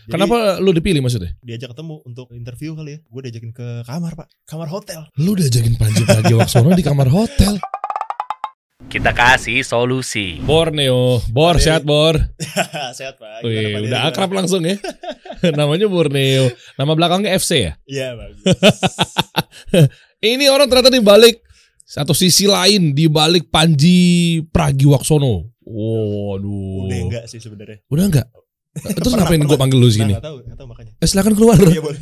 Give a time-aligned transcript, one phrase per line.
[0.00, 1.36] Jadi, Kenapa lu dipilih maksudnya?
[1.40, 2.98] diajak ketemu untuk interview kali ya?
[3.04, 5.00] Gue diajakin ke kamar pak, kamar hotel.
[5.16, 7.60] Lu diajakin Panji Pragiwaksono di kamar hotel.
[8.82, 10.40] Kita kasih solusi.
[10.40, 11.62] Borneo, Bor Oke.
[11.62, 12.18] sehat Bor.
[12.98, 13.44] Sehat pak.
[13.44, 13.86] Wih, Gimana, Pak?
[13.86, 14.74] udah akrab langsung ya.
[15.58, 16.50] Namanya Borneo.
[16.74, 17.72] Nama belakangnya FC ya.
[17.86, 18.42] Iya bagus.
[20.20, 21.38] Ini orang ternyata di balik
[21.80, 25.48] satu sisi lain di balik Panji Pragiwaksono.
[25.62, 26.90] Waduh.
[26.90, 27.78] Udah enggak sih sebenarnya.
[27.86, 28.26] Udah enggak?
[28.70, 30.14] Terus Pernah, ngapain gue panggil lu Nah, sini?
[30.14, 30.92] tahu, tahu makanya.
[30.96, 31.58] Eh silakan keluar.
[31.74, 32.00] Iya boleh.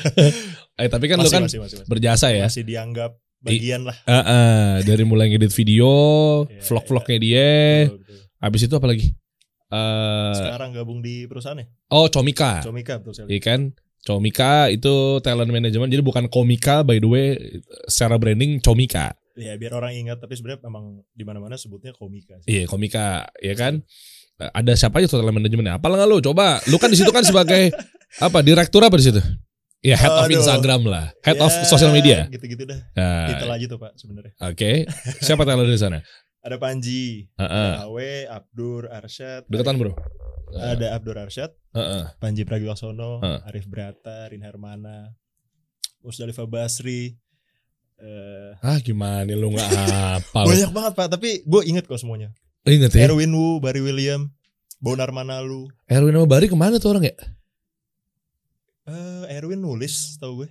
[0.80, 1.88] eh tapi kan lu Masih, kan masih, masih, masih.
[1.90, 2.46] berjasa ya.
[2.46, 3.10] Masih dianggap
[3.40, 3.96] bagian lah.
[4.04, 5.90] Eh, eh, dari mulai ngedit video,
[6.46, 7.50] Iya, vlog-vlognya dia.
[7.86, 8.18] Betul, betul.
[8.38, 9.06] Habis itu apa lagi?
[9.70, 11.66] Eh, Sekarang gabung di perusahaannya.
[11.90, 12.62] oh Comika.
[12.62, 13.28] Comika betul sekali.
[13.28, 13.60] Iya kan?
[14.00, 17.26] Comika itu talent management jadi bukan komika by the way
[17.84, 19.12] secara branding Comika.
[19.34, 22.38] Ya biar orang ingat tapi sebenarnya memang di mana-mana sebutnya komika.
[22.40, 22.48] sih.
[22.50, 23.84] Iya, komika, ya kan?
[24.50, 25.76] Ada siapa aja talent manajemennya?
[25.76, 26.18] Apalah nggak lu?
[26.22, 26.58] Coba.
[26.66, 27.68] Lu kan di situ kan sebagai
[28.18, 28.40] apa?
[28.40, 29.20] Direktur apa di situ?
[29.80, 30.36] Ya head of Aduh.
[30.36, 32.28] Instagram lah, head of Ya, social media.
[32.28, 32.80] Gitu-gitu dah.
[32.92, 34.32] Nah, Titel aja tuh Pak sebenarnya.
[34.42, 34.84] Oke,
[35.18, 36.04] siapa talent di sana?
[36.40, 37.48] Ada Panji, Heeh.
[37.72, 39.44] ada Awe, Abdur, Arsyad.
[39.44, 39.96] Deketan bro.
[40.52, 42.12] Ada Abdur Arsyad, Heeh.
[42.16, 43.40] Panji Pragiwaksono, Heeh.
[43.44, 45.16] Arif Brata, Rin Hermana,
[45.98, 47.16] Musdalifah Basri.
[47.96, 50.44] eh Ah gimana lu nggak hafal?
[50.44, 52.32] banyak banget Pak, tapi gue inget kok semuanya.
[52.68, 53.08] Ingat ya?
[53.08, 54.28] Erwin Wu, Barry William,
[54.80, 55.68] Bonar Manalu.
[55.88, 57.16] Erwin sama Bari ke mana tuh orang ya?
[58.90, 60.48] Eh Erwin nulis, tau gue.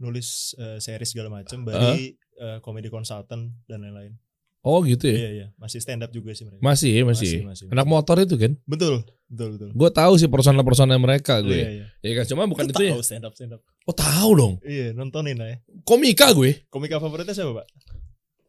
[0.00, 4.16] Nulis eh, series segala macam, Bari eh, komedi konsultan dan lain-lain.
[4.60, 5.16] Oh gitu ya?
[5.16, 6.60] Iya iya, masih stand up juga sih mereka.
[6.60, 7.40] Masih ya masih.
[7.48, 7.72] Masih, masih.
[7.72, 8.52] Anak motor itu kan?
[8.68, 9.68] Betul, betul, betul.
[9.72, 11.56] Gue tahu sih personal-personal mereka Iya, gue.
[11.56, 11.86] iya.
[12.04, 12.92] Ya kan cuma bukan Lu itu ya.
[12.92, 13.60] tahu stand up, stand up.
[13.88, 14.54] Oh tahu dong.
[14.60, 15.64] Iya, nontonin ya.
[15.88, 16.68] Komika gue.
[16.68, 17.66] Komika favoritnya siapa, Pak?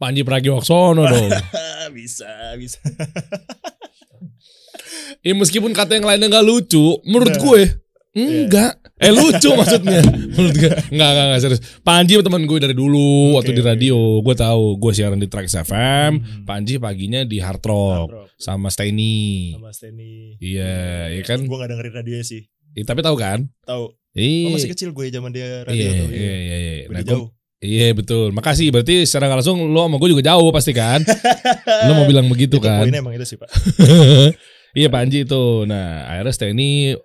[0.01, 1.29] Panji Pragiwaksono dong.
[1.95, 2.25] bisa,
[2.57, 2.81] bisa.
[5.21, 7.39] Ya meskipun kata yang lainnya nggak lucu, menurut Nah.
[7.39, 7.61] gue
[8.11, 8.73] enggak.
[8.97, 10.01] Eh lucu maksudnya.
[10.01, 11.61] Menurut gue enggak enggak enggak serius.
[11.79, 12.97] Panji teman gue dari dulu
[13.31, 13.97] Oke, waktu di radio.
[14.19, 16.11] Gue tahu, gue siaran di Trax FM.
[16.17, 16.43] Hmm.
[16.43, 18.27] Panji paginya di Hard Rock Hard Rock.
[18.35, 19.53] sama Steny.
[19.55, 20.41] sama Steny.
[20.41, 20.73] Iya,
[21.11, 21.45] iya kan?
[21.45, 22.41] Gue gak dengerin radio sih.
[22.73, 23.45] Eh, tapi tahu kan?
[23.61, 23.93] Tahu.
[24.11, 24.47] Iya.
[24.49, 26.07] Oh, masih kecil gue zaman dia radio Iya, tuh.
[26.09, 26.73] iya, iya, iya.
[26.89, 27.27] Beda Nah, jauh.
[27.61, 28.33] Iya betul.
[28.33, 28.73] Makasih.
[28.73, 31.05] Berarti secara langsung lo sama gue juga jauh pasti kan?
[31.87, 32.89] lo mau bilang begitu Itu kan?
[32.89, 33.49] poinnya emang itu sih, Pak.
[34.79, 35.69] iya Panji itu.
[35.69, 36.97] Nah akhirnya Steny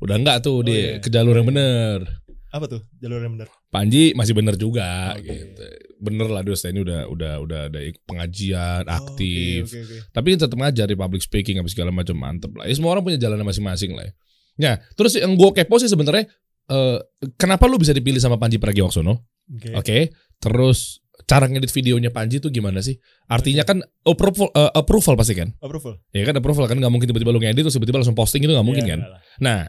[0.00, 1.02] udah enggak tuh Oh, di iya.
[1.02, 2.06] ke jalur yang bener.
[2.54, 3.50] Apa tuh jalur yang benar?
[3.70, 5.26] Panji masih bener juga Oke.
[5.26, 5.64] gitu.
[5.98, 9.66] Bener lah dia Steny udah udah udah ada pengajian aktif.
[9.66, 9.96] Oh, Oke, oke, oke.
[10.14, 12.70] Tapi tetap ngajar di public speaking apa segala macam mantep lah.
[12.70, 14.12] Ya semua orang punya jalannya masing-masing lah ya.
[14.60, 16.30] Nah, terus yang gue kepo sih sebenarnya
[16.70, 16.98] eh,
[17.34, 19.18] kenapa lu bisa dipilih sama Panji Pragiwaksono?
[19.50, 19.70] Oke.
[19.74, 19.98] Oke.
[20.38, 22.96] Terus cara ngedit videonya Panji tuh gimana sih?
[23.26, 25.52] Artinya kan approval eh, approval pasti kan?
[25.60, 26.00] Approval.
[26.10, 28.66] Ya kan approval kan nggak mungkin tiba-tiba lu ngedit terus tiba-tiba langsung posting itu nggak
[28.66, 29.00] mungkin Iya, kan?
[29.04, 29.20] lah.
[29.38, 29.60] Nah,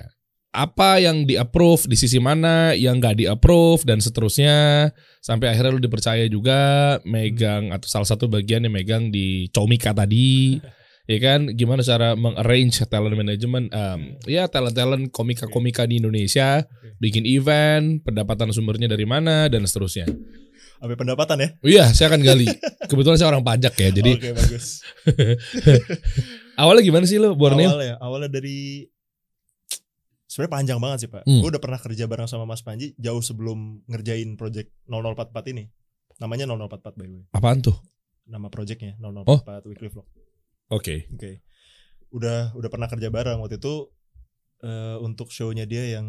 [0.52, 4.90] apa yang di approve di sisi mana yang nggak di approve dan seterusnya
[5.24, 6.60] sampai akhirnya lu dipercaya juga
[7.08, 10.60] megang atau salah satu bagian yang megang di Comika tadi
[11.10, 16.62] ya kan gimana cara mengarrange talent management um, ya talent talent komika komika di Indonesia
[16.98, 20.06] bikin event pendapatan sumbernya dari mana dan seterusnya
[20.82, 21.50] Sampai pendapatan ya?
[21.62, 22.50] oh iya saya akan gali
[22.90, 24.82] kebetulan saya orang pajak ya jadi Oke, bagus.
[26.62, 28.86] awalnya gimana sih lo Borneo Awalnya, awalnya dari
[30.26, 31.28] sebenarnya panjang banget sih pak.
[31.28, 31.44] Hmm.
[31.44, 35.68] Gue udah pernah kerja bareng sama Mas Panji jauh sebelum ngerjain project 0044 ini.
[36.24, 37.24] Namanya 0044 by the way.
[37.36, 37.76] apaan tuh
[38.26, 38.96] Nama projectnya
[39.28, 39.38] Oh.
[39.44, 40.08] 0044 Weekly Vlog.
[40.72, 41.44] Oke Oke.
[42.12, 43.88] Udah udah pernah kerja bareng waktu itu
[44.62, 46.08] eh, untuk show-nya dia yang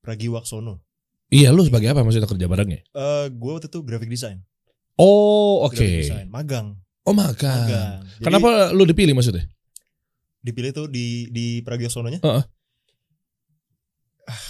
[0.00, 0.80] Pragiwaksono.
[1.28, 4.44] iya lu sebagai apa maksudnya kerja barengnya Eh gue waktu itu graphic design.
[4.96, 6.66] oh oke Graphic design, magang.
[7.02, 7.66] Oh magang.
[7.66, 7.98] Magang.
[8.18, 9.44] Jadi, Kenapa lu dipilih maksudnya?
[10.40, 12.22] dipilih tuh di di Pragiwaksononya?
[12.22, 12.44] Heeh.
[14.26, 14.42] Ah,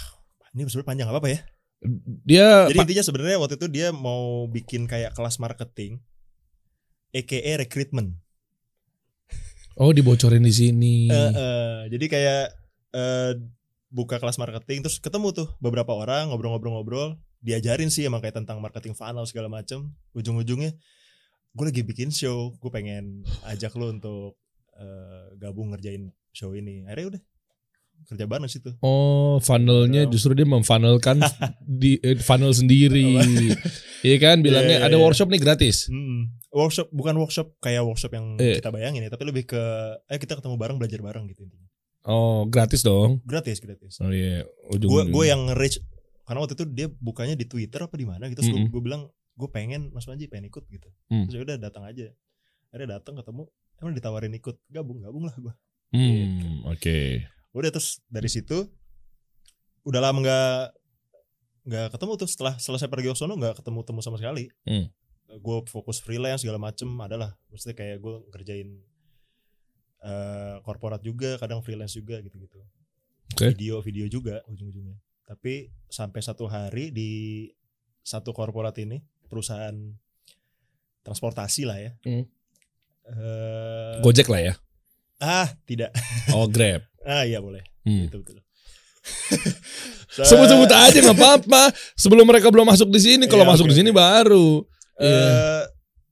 [0.53, 1.41] ini sebenarnya panjang apa apa ya?
[2.25, 6.01] Dia Jadi intinya sebenarnya waktu itu dia mau bikin kayak kelas marketing,
[7.13, 8.17] EKE recruitment.
[9.77, 10.95] Oh dibocorin di sini.
[11.09, 12.45] Eh, eh, jadi kayak
[12.97, 13.33] eh,
[13.93, 18.97] buka kelas marketing terus ketemu tuh beberapa orang ngobrol-ngobrol-ngobrol, diajarin sih emang kayak tentang marketing
[18.97, 19.93] funnel segala macem.
[20.17, 20.75] Ujung-ujungnya
[21.57, 24.37] gue lagi bikin show, gue pengen ajak lu untuk
[24.77, 26.85] eh, gabung ngerjain show ini.
[26.85, 27.23] Akhirnya udah
[28.05, 28.71] kerja bareng situ.
[28.79, 31.19] Oh, funnelnya justru dia memfunnelkan
[31.81, 33.17] di eh, funnel sendiri.
[34.01, 35.03] Iya kan bilangnya Iya, iya, ada iya.
[35.03, 35.89] workshop nih gratis.
[35.89, 38.59] Mm, workshop bukan workshop kayak workshop yang Eh.
[38.59, 39.63] kita bayangin ya, tapi lebih ke
[40.07, 41.67] eh kita ketemu bareng belajar bareng gitu intinya.
[42.05, 43.19] Oh, gratis dong.
[43.25, 43.99] Gratis, gratis.
[43.99, 45.83] Oh iya, ujung gue gue yang nge-reach
[46.23, 48.69] karena waktu itu dia bukanya di Twitter apa di mana gitu terus Mm-mm.
[48.69, 51.27] gue bilang gue pengen Mas Panji pengen ikut gitu Mm.
[51.27, 52.11] terus ya udah datang aja
[52.69, 53.47] akhirnya datang ketemu
[53.77, 55.55] emang ditawarin ikut gabung gabung lah gue
[55.87, 56.99] Hmm, oke.
[57.57, 58.69] Udah terus dari situ
[59.83, 60.61] udah lama nggak
[61.65, 64.87] nggak ketemu tuh setelah selesai pergi ke sono nggak ketemu temu sama sekali Hmm.
[65.27, 68.69] gue fokus freelance segala macem adalah maksudnya kayak gue ngerjain
[69.99, 72.61] eh korporat juga kadang freelance juga gitu gitu
[73.35, 73.51] Oke.
[73.51, 74.95] video video juga ujung-ujungnya
[75.27, 77.11] tapi sampai satu hari di
[78.01, 79.75] satu korporat ini perusahaan
[81.03, 82.25] transportasi lah ya Hmm.
[83.07, 84.55] Eh, Gojek lah ya.
[85.19, 85.91] ah tidak
[86.31, 86.83] Oh Grab.
[87.07, 88.11] Ah iya boleh Hmm.
[88.11, 88.39] betul betul
[90.19, 91.71] Sebut-sebut aja nggak apa-apa.
[91.95, 93.97] Sebelum mereka belum masuk di sini, kalau Iya, masuk oke, di sini oke.
[93.97, 94.49] baru.
[94.97, 95.69] eh Iya.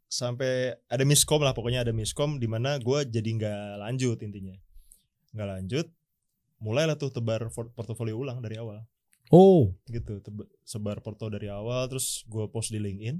[0.06, 0.52] sampai
[0.87, 4.55] ada miskom lah pokoknya ada miskom di mana gue jadi nggak lanjut intinya
[5.32, 5.87] nggak lanjut
[6.61, 8.85] mulailah tuh tebar portofolio ulang dari awal
[9.26, 10.20] Oh, gitu
[10.62, 13.19] sebar porto dari awal terus gue post di LinkedIn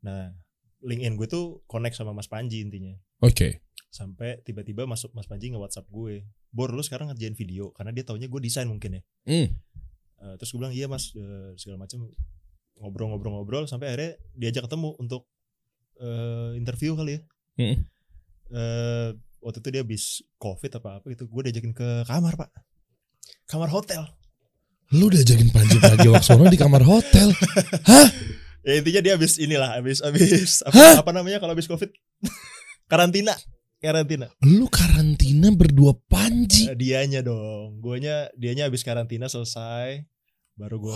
[0.00, 0.32] nah
[0.80, 3.60] LinkedIn gue tuh connect sama Mas Panji intinya oke.
[3.94, 8.02] Sampai tiba-tiba masuk Mas Panji nge WhatsApp gue Bor lu sekarang ngerjain video karena dia
[8.02, 9.48] taunya gue desain mungkin ya Hmm.
[10.18, 12.10] Eh, terus gue bilang iya mas eh, segala macam
[12.74, 15.30] ngobrol-ngobrol-ngobrol sampai akhirnya diajak ketemu untuk
[15.96, 17.20] eh, interview kali ya
[17.54, 17.86] Hmm.
[18.50, 19.08] Eh,
[19.38, 20.04] waktu itu dia habis
[20.36, 22.50] covid apa apa gitu gue diajakin ke kamar pak
[23.46, 24.02] kamar hotel
[24.92, 27.32] Lu diajakin Panji Pragiwaksono di kamar hotel.
[28.62, 31.00] ya intinya dia habis inilah habis habis Hah?
[31.00, 31.88] apa, apa namanya kalau habis covid
[32.90, 33.32] karantina
[33.76, 36.66] karantina Lu karantina berdua Panji.
[36.66, 40.04] Eh, dianya dong guanya dianya habis karantina selesai
[40.54, 40.94] baru gue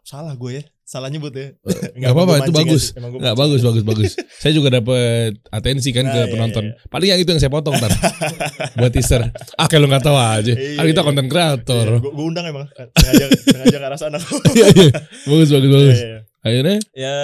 [0.00, 1.56] salah gue ya salah nyebut ya
[1.98, 2.84] Nggak apa-apa, gua itu bagus.
[2.90, 2.98] aja.
[3.00, 3.42] Emang gua Nggak mancing.
[3.48, 4.12] bagus bagus bagus.
[4.42, 6.64] Saya juga dapat atensi kan Nah, ke iya, penonton.
[6.68, 6.74] iya.
[6.86, 7.90] Paling yang itu yang saya potong ntar.
[8.78, 9.22] Buat teaser.
[9.54, 10.52] Ah kayak lu nggak tahu aja.
[10.52, 11.06] Iya, Kan kita iya.
[11.08, 11.86] konten kreator.
[11.88, 14.18] Iya, gua, gua undang emang sengaja sengaja ke arah sana
[14.52, 14.90] Iya iya.
[15.24, 15.96] Bagus bagus bagus.
[15.96, 16.20] Iya, iya.
[16.42, 17.16] Akhirnya ya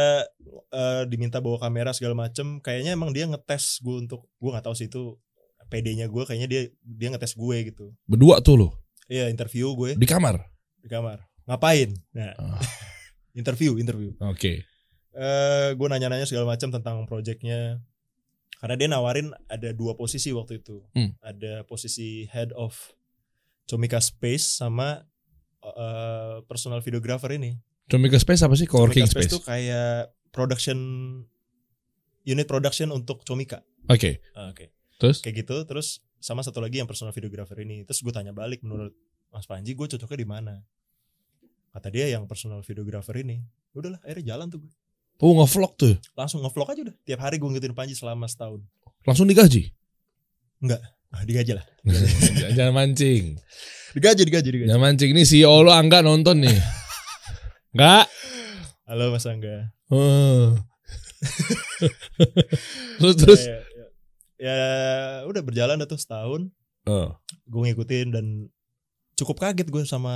[0.70, 4.74] eh, diminta bawa kamera segala macem kayaknya emang dia ngetes gue untuk gue nggak tahu
[4.74, 5.16] sih itu
[5.68, 8.68] PD-nya gue kayaknya dia dia ngetes gue gitu berdua tuh lo
[9.04, 10.40] iya interview gue di kamar.
[10.78, 12.60] di kamar ngapain nah Ah.
[13.34, 14.64] interview interview Oke.
[15.10, 17.80] eh gue nanya-nanya segala macam tentang projectnya
[18.58, 21.12] karena dia nawarin ada dua posisi waktu itu Hmm.
[21.20, 22.74] ada posisi head of
[23.64, 25.04] Comika Space sama
[25.60, 28.64] eh, personal videographer ini Comika Space apa sih?
[28.64, 29.30] Coworking Comika Space.
[29.30, 30.78] tuh kayak production
[32.22, 34.20] unit production untuk Comika Oke.
[34.32, 35.22] Ah, oke Terus?
[35.22, 38.90] kayak gitu terus sama satu lagi yang personal videographer ini terus gue tanya balik menurut
[39.28, 40.54] Mas Panji gue cocoknya di mana
[41.70, 43.38] kata dia yang personal videographer ini
[43.70, 44.72] udahlah akhirnya jalan tuh gue
[45.18, 45.94] Oh ngevlog tuh.
[46.14, 48.62] langsung ngevlog aja udah tiap hari gue ngikutin Panji selama setahun
[49.02, 49.70] Langsung digaji.
[51.08, 51.64] ah, digaji lah
[52.38, 53.38] jangan, jangan mancing.
[53.94, 55.10] digaji digaji digaji Jangan mancing.
[55.10, 56.58] Ini CEO lo Angga nonton nih.
[57.74, 58.06] Enggak.
[58.84, 60.56] halo Mas Angga Oh.
[62.98, 63.40] terus terus.
[63.42, 63.58] ya,
[64.38, 64.68] ya, ya
[65.24, 66.48] udah berjalan tuh setahun
[66.84, 67.12] Oh.
[67.44, 68.48] gue ngikutin dan
[69.14, 70.14] cukup kaget gue sama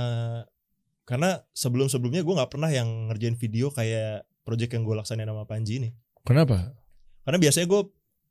[1.03, 5.43] karena sebelum sebelumnya gue nggak pernah yang ngerjain video kayak project yang gue laksanain sama
[5.43, 5.89] Panji ini
[6.21, 6.73] Kenapa?
[7.21, 7.81] karena biasanya gue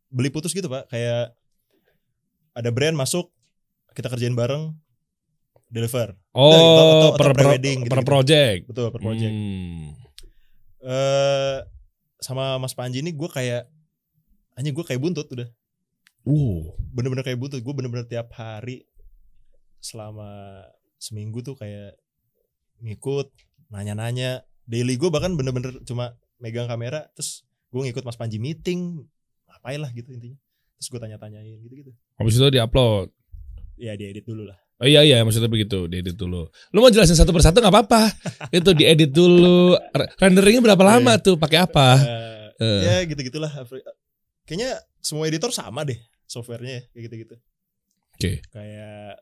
[0.08, 1.38] beli putus gitu pak kayak
[2.52, 3.30] ada brand masuk
[3.92, 4.74] kita kerjain bareng
[5.68, 8.08] deliver Oh, atau- atau per, per, pre-wedding per gitu-gitu.
[8.08, 8.60] project.
[8.66, 9.86] betul per project Hmm.
[10.82, 11.58] Eh
[12.22, 13.66] sama Mas Panji ini gue kayak
[14.58, 15.48] hanya gue kayak buntut udah.
[16.22, 16.70] Uh.
[16.94, 18.86] bener-bener kayak buntut gue bener-bener tiap hari
[19.82, 20.62] selama
[21.02, 21.98] seminggu tuh kayak
[22.82, 23.30] ngikut
[23.70, 24.46] nanya-nanya.
[24.62, 27.42] Daily gue bahkan bener-bener cuma megang kamera terus
[27.74, 29.02] gue ngikut Mas Panji meeting
[29.50, 30.38] ngapain lah gitu intinya.
[30.78, 31.90] Terus gue tanya-tanyain gitu-gitu.
[32.18, 33.10] Habis itu diupload.
[33.82, 36.50] ya diedit dulu lah Oh iya iya maksudnya begitu diedit dulu.
[36.74, 38.02] Lu mau jelasin satu persatu nggak apa-apa.
[38.58, 39.78] itu diedit dulu.
[40.18, 41.38] Renderingnya berapa lama tuh?
[41.38, 41.88] Pakai apa?
[42.02, 42.80] Eh, Eh.
[42.82, 43.50] ya gitu-gitulah
[44.44, 47.34] kayaknya semua editor sama deh softwarenya ya, kayak gitu-gitu
[48.14, 48.32] Oke.
[48.50, 49.18] kayak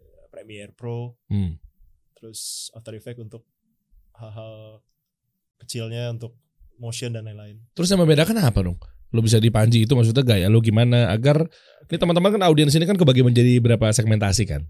[0.00, 1.60] eh, Premiere Pro Hmm.
[2.14, 3.44] terus After Effects untuk
[4.16, 4.80] hal-hal
[5.58, 6.36] kecilnya untuk
[6.76, 7.60] motion dan lain-lain.
[7.72, 8.80] Terus yang membedakan apa dong?
[9.12, 11.44] Lu bisa dipanji itu maksudnya gaya lu gimana agar
[11.84, 14.64] ini teman-teman kan audiens ini kan kebagi menjadi berapa segmentasi kan?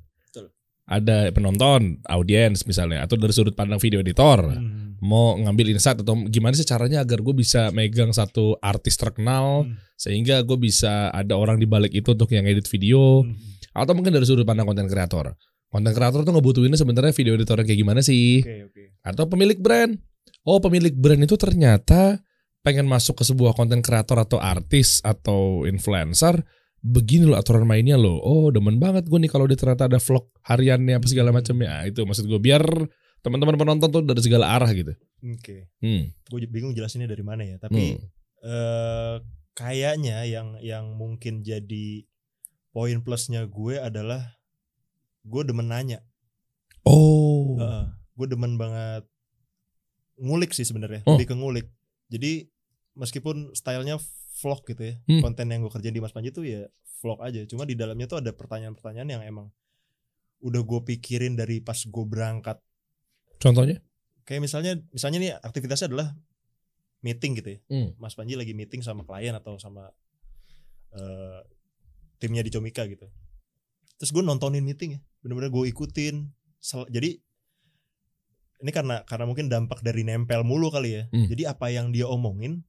[0.91, 4.43] Ada penonton, audiens misalnya atau dari sudut pandang video editor.
[4.43, 4.99] Hmm.
[4.99, 9.79] Mau ngambil insight atau gimana sih caranya agar gue bisa megang satu artis terkenal Hmm.
[9.95, 13.39] sehingga gue bisa ada orang di balik itu untuk yang edit video Hmm.
[13.71, 15.39] atau mungkin dari sudut pandang konten kreator.
[15.71, 18.43] Konten kreator tuh ngebutuhinnya sebenarnya video editor kayak gimana sih?
[18.43, 18.83] Oke oke.
[19.07, 19.95] atau pemilik brand.
[20.43, 22.19] Oh, pemilik brand itu ternyata
[22.61, 26.43] pengen masuk ke sebuah konten kreator atau artis atau influencer.
[26.81, 28.17] Begini loh aturan mainnya loh.
[28.25, 31.69] Oh, demen banget gue nih kalau dia ternyata ada vlog hariannya apa segala macamnya.
[31.81, 32.65] Ah, Itu maksud gue biar
[33.21, 34.97] teman-teman penonton tuh dari segala arah gitu.
[35.21, 35.69] Oke.
[35.85, 36.09] Hmm.
[36.33, 37.61] Gue bingung jelasinnya dari mana ya.
[37.61, 38.05] Tapi hmm.
[38.49, 39.17] eh
[39.53, 42.09] kayaknya yang yang mungkin jadi
[42.73, 44.41] poin plusnya gue adalah
[45.29, 46.01] gue demen nanya.
[46.89, 47.61] Oh.
[48.17, 49.05] gue demen banget
[50.21, 51.17] ngulik sih sebenarnya Oh.
[51.17, 51.67] lebih ke ngulik
[52.13, 52.53] jadi
[52.93, 53.97] meskipun stylenya
[54.41, 55.21] vlog gitu ya Hmm.
[55.21, 56.65] konten yang gue kerjain di Mas Panji tuh ya
[56.99, 59.47] vlog aja cuma di dalamnya tuh ada pertanyaan-pertanyaan yang emang
[60.41, 62.57] udah gue pikirin dari pas gue berangkat
[63.37, 63.81] Contohnya?
[64.23, 66.09] kayak misalnya misalnya nih aktivitasnya adalah
[67.01, 67.89] meeting gitu ya Hmm.
[67.97, 69.93] Mas Panji lagi meeting sama klien atau sama
[70.91, 71.41] eh,
[72.17, 73.07] timnya di Comika gitu
[73.95, 76.29] terus gue nontonin meeting ya bener-bener gue ikutin
[76.89, 77.11] jadi
[78.59, 81.25] ini karena karena mungkin dampak dari nempel mulu kali ya Hmm.
[81.27, 82.61] jadi apa yang dia omongin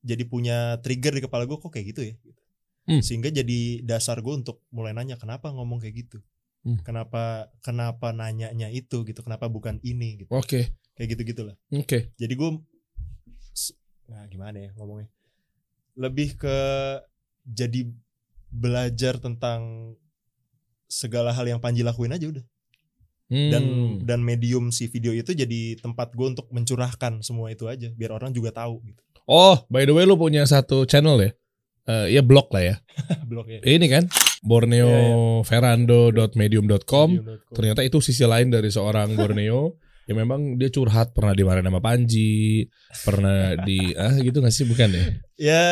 [0.00, 2.40] jadi punya trigger di kepala gue kok kayak gitu ya gitu.
[2.84, 3.00] Hmm.
[3.00, 6.18] sehingga jadi dasar gue untuk mulai nanya kenapa ngomong kayak gitu
[6.60, 6.76] Hmm.
[6.84, 10.76] kenapa kenapa nanyanya itu gitu kenapa bukan ini gitu Oke.
[10.92, 12.12] kayak gitu gitulah Oke.
[12.14, 12.50] jadi gue
[14.04, 15.08] nah gimana ya ngomongnya
[15.96, 16.56] lebih ke
[17.46, 17.88] jadi
[18.50, 19.94] belajar tentang
[20.84, 22.44] segala hal yang Panji lakuin aja udah
[23.30, 23.94] dan Hmm.
[24.02, 28.34] dan medium si video itu jadi tempat gue untuk mencurahkan semua itu aja biar orang
[28.34, 31.30] juga tahu gitu Oh, by the way lu punya satu channel ya?
[31.86, 32.76] Eh, ya blog lah ya.
[33.30, 34.10] blognya Ini kan
[34.42, 36.34] borneoverando.medium.com.
[36.34, 37.08] Medium.com.
[37.54, 39.78] Ternyata itu sisi lain dari seorang Borneo.
[40.10, 42.66] ya memang dia curhat pernah dimarahin sama Panji,
[43.06, 45.04] pernah di ah gitu gak sih bukan ya?
[45.38, 45.62] ya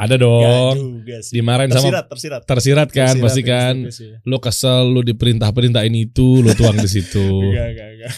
[0.00, 0.72] Ada dong.
[0.80, 3.74] juga sih Dimarahin sama tersirat tersirat tersirat kan Tersirat pasti ya, kan.
[3.84, 4.16] ya.
[4.24, 7.20] Lu kesel, lu diperintah-perintahin itu, lu tuang di situ.
[7.20, 8.12] Enggak, enggak, enggak.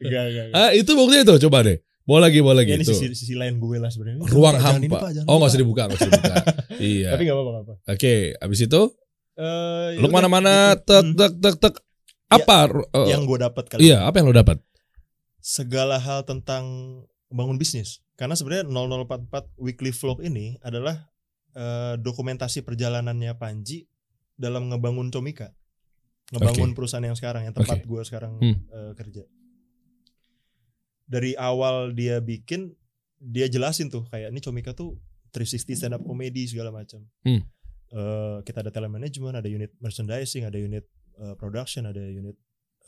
[0.00, 0.56] Enggak, enggak, enggak.
[0.56, 1.76] ah, itu buktinya tuh, coba deh.
[2.02, 4.26] Bawa lagi, bawa lagi Ya, ini sisi, sisi lain gue lah sebenarnya.
[4.26, 4.78] Ruang Pak, hampa.
[4.78, 6.34] ini, Pak, oh, nggak usah dibuka, nggak usah dibuka.
[6.92, 7.08] iya.
[7.14, 7.74] Tapi enggak apa-apa.
[7.86, 8.82] Oke, abis itu
[9.32, 10.84] Eh, ya lu ke mana-mana, gitu.
[10.84, 11.14] tek, Hmm.
[11.14, 11.74] tek, tek, tek.
[12.28, 12.56] Apa?
[12.68, 13.80] eh, yang gue dapat kali.
[13.82, 14.60] iya, apa yang lo dapat?
[15.38, 16.64] Segala hal tentang
[17.28, 18.04] membangun bisnis.
[18.12, 21.08] Karena sebenarnya 0044 weekly vlog ini adalah
[21.52, 23.84] eh, dokumentasi perjalanannya Panji
[24.34, 25.52] dalam ngebangun Comika.
[26.28, 27.86] Ngebangun perusahaan yang sekarang, yang tempat Oke.
[27.86, 28.56] gue sekarang Hmm.
[28.66, 29.22] eh, kerja.
[31.06, 32.72] Dari awal dia bikin,
[33.18, 34.98] dia jelasin tuh kayak ini Comika tuh
[35.32, 37.02] 360 stand up comedy segala macam.
[37.24, 37.42] Hmm.
[37.92, 40.84] Eh, kita ada talent management, ada unit merchandising, ada unit
[41.20, 42.36] eh, production, ada unit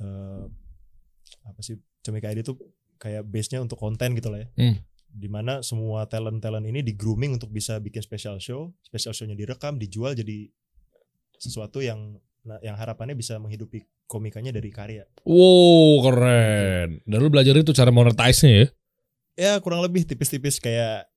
[0.00, 0.44] eh,
[1.44, 2.56] apa sih Comika ID tuh
[3.00, 4.48] kayak base-nya untuk konten gitu lah ya.
[4.56, 4.76] Hmm.
[5.14, 9.76] Di mana semua talent-talent ini di grooming untuk bisa bikin special show, special show-nya direkam,
[9.76, 10.48] dijual jadi
[11.36, 15.04] sesuatu yang nah, yang harapannya bisa menghidupi komikanya dari karya.
[15.24, 17.02] Wow, keren.
[17.04, 18.66] Dan lu belajar itu cara monetize-nya ya?
[19.34, 21.10] Ya kurang lebih tipis-tipis kayak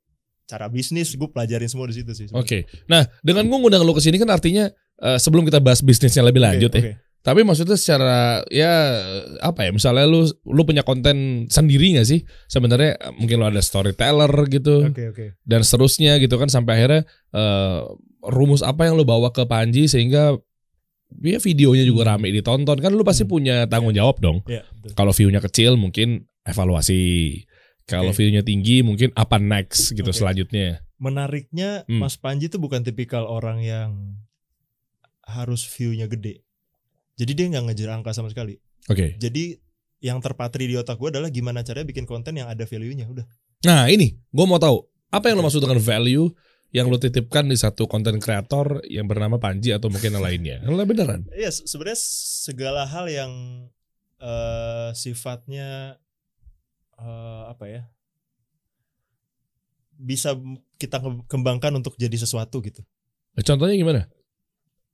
[0.48, 2.28] cara bisnis gue pelajarin semua di situ sih.
[2.32, 2.66] Oke.
[2.88, 4.72] Nah, dengan gue ngundang lu ke sini kan artinya
[5.04, 6.98] eh, sebelum kita bahas bisnisnya lebih lanjut ya.
[7.28, 9.04] Tapi maksudnya secara ya
[9.44, 9.76] apa ya?
[9.76, 12.24] Misalnya lu lu punya konten sendiri gak sih?
[12.48, 15.26] Sebenarnya eh, mungkin lu ada storyteller gitu Oke oke.
[15.44, 17.02] dan seterusnya gitu kan sampai akhirnya
[17.36, 17.80] eh,
[18.24, 20.40] rumus apa yang lu bawa ke Panji sehingga
[21.18, 23.32] ya videonya juga rame ditonton kan lu pasti Hmm.
[23.32, 24.44] punya tanggung jawab dong.
[24.46, 24.96] Ya betul.
[24.96, 27.44] Kalau view-nya kecil mungkin evaluasi.
[27.88, 28.20] Kalau Oke.
[28.20, 30.18] view-nya tinggi mungkin apa next gitu Oke.
[30.18, 30.84] selanjutnya.
[30.98, 32.04] Menariknya Hmm.
[32.04, 33.90] Mas Panji tuh bukan tipikal orang yang
[35.24, 36.44] harus view-nya gede.
[37.16, 38.56] Jadi dia nggak ngejar angka sama sekali.
[38.88, 39.16] Oke.
[39.18, 39.58] Jadi
[40.00, 43.26] yang terpatri di otak gue adalah gimana caranya bikin konten yang ada value-nya udah.
[43.66, 46.30] Nah ini, gue mau tahu apa yang lo maksud dengan value
[46.78, 50.62] yang lo titipkan di satu konten kreator yang bernama Panji atau mungkin yang lainnya.
[50.62, 51.22] Yang beneran.
[51.34, 52.00] Iya se- sebenarnya
[52.46, 53.32] segala hal yang
[54.18, 55.98] eh, sifatnya
[56.96, 57.82] eh, apa ya
[59.98, 60.38] bisa
[60.78, 62.86] kita ke- kembangkan untuk jadi sesuatu gitu.
[63.34, 64.02] Nah, Contohnya gimana?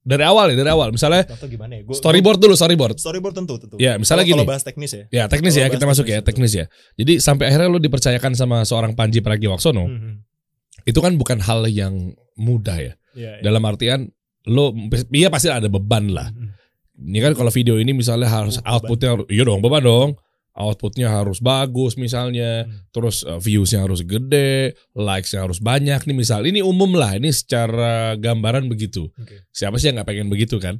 [0.04, 0.92] Dari awal ya, dari awal.
[0.92, 1.82] Misalnya gimana ya?
[1.84, 2.96] Gua, storyboard dulu, storyboard.
[3.00, 3.76] storyboard tentu tentu.
[3.80, 4.40] Ya, misalnya Kalau- gini.
[4.44, 5.04] Kalau bahas teknis ya.
[5.08, 6.64] Ya teknis Kalau ya, kita masuk ya, teknis, teknis ya.
[7.00, 10.12] Jadi sampai akhirnya lo dipercayakan sama seorang Panji Pragiwaksono, Mhm.
[10.84, 12.92] Itu kan bukan hal yang mudah ya.
[13.14, 13.42] Iya, iya.
[13.42, 14.10] Dalam artian
[14.44, 14.76] lo,
[15.10, 16.28] iya pasti ada beban lah.
[16.30, 16.48] Mhm.
[16.94, 18.72] Ini kan kalau video ini misalnya harus Oh, beban.
[18.78, 20.10] outputnya harus, iya dong beban dong.
[20.54, 22.86] Outputnya harus bagus misalnya, Hmm.
[22.94, 26.46] terus uh, viewsnya harus gede, likesnya harus banyak nih misal.
[26.46, 29.10] Ini umum lah, ini secara gambaran begitu.
[29.18, 29.50] Oke.
[29.50, 30.78] Siapa sih yang nggak pengen begitu kan?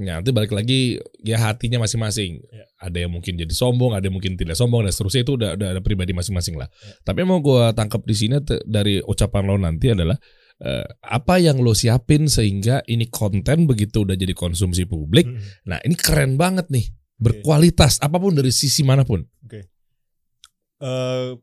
[0.00, 2.40] Nah, nanti balik lagi ya hatinya masing-masing.
[2.48, 2.64] Ya.
[2.80, 5.68] Ada yang mungkin jadi sombong, ada yang mungkin tidak sombong dan seterusnya itu udah, udah
[5.76, 6.68] ada pribadi masing-masing lah.
[6.72, 6.96] Ya.
[7.04, 10.16] Tapi yang mau gue tangkap di sini dari ucapan lo nanti adalah
[10.64, 15.28] eh, apa yang lo siapin sehingga ini konten begitu udah jadi konsumsi publik.
[15.28, 15.68] Mhm.
[15.68, 16.88] Nah ini keren banget nih,
[17.20, 19.20] berkualitas apa pun dari sisi mana pun.
[20.80, 21.36] eh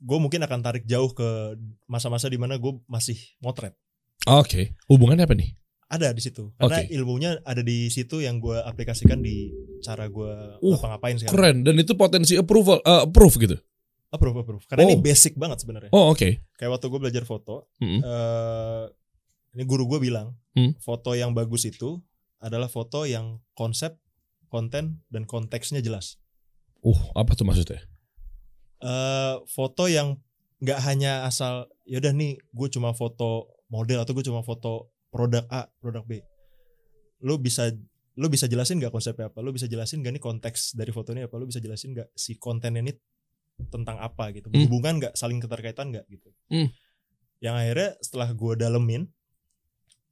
[0.00, 3.76] gue mungkin akan tarik jauh ke masa-masa di mana gue masih motret.
[4.24, 5.59] Oke, hubungannya apa nih?
[5.90, 6.54] Ada di situ.
[6.54, 6.94] Karena Oke.
[6.94, 9.50] ilmunya ada di situ yang gue aplikasikan di
[9.82, 10.32] cara gue
[10.62, 11.34] Uh, ngapa-ngapain sekarang.
[11.34, 13.56] Keren dan itu potensi approval, eh, approve gitu.
[14.10, 14.64] Approve, approve.
[14.70, 15.02] Karena ini Oh.
[15.02, 15.90] basic banget sebenarnya.
[15.90, 16.28] Oh oke.
[16.54, 18.00] Kayak waktu gue belajar foto, Mm-mm.
[18.00, 18.84] eh
[19.54, 20.78] ini guru gue bilang, Hmm.
[20.78, 21.98] foto yang bagus itu
[22.38, 23.98] adalah foto yang konsep
[24.46, 26.18] konten dan konteksnya jelas.
[26.82, 27.82] Uh, apa tuh maksudnya?
[28.80, 30.16] eh foto yang
[30.60, 35.66] nggak hanya asal yaudah nih gue cuma foto model atau gue cuma foto produk A
[35.76, 36.22] produk B
[37.20, 37.68] lu bisa
[38.14, 41.24] lu bisa jelasin nggak konsepnya apa lu bisa jelasin nggak nih konteks dari foto ini
[41.24, 42.92] apa lu bisa jelasin nggak si konten ini
[43.68, 44.56] tentang apa gitu Hmm.
[44.56, 46.68] berhubungan nggak saling keterkaitan nggak gitu Hmm.
[47.38, 49.04] yang akhirnya setelah gue dalemin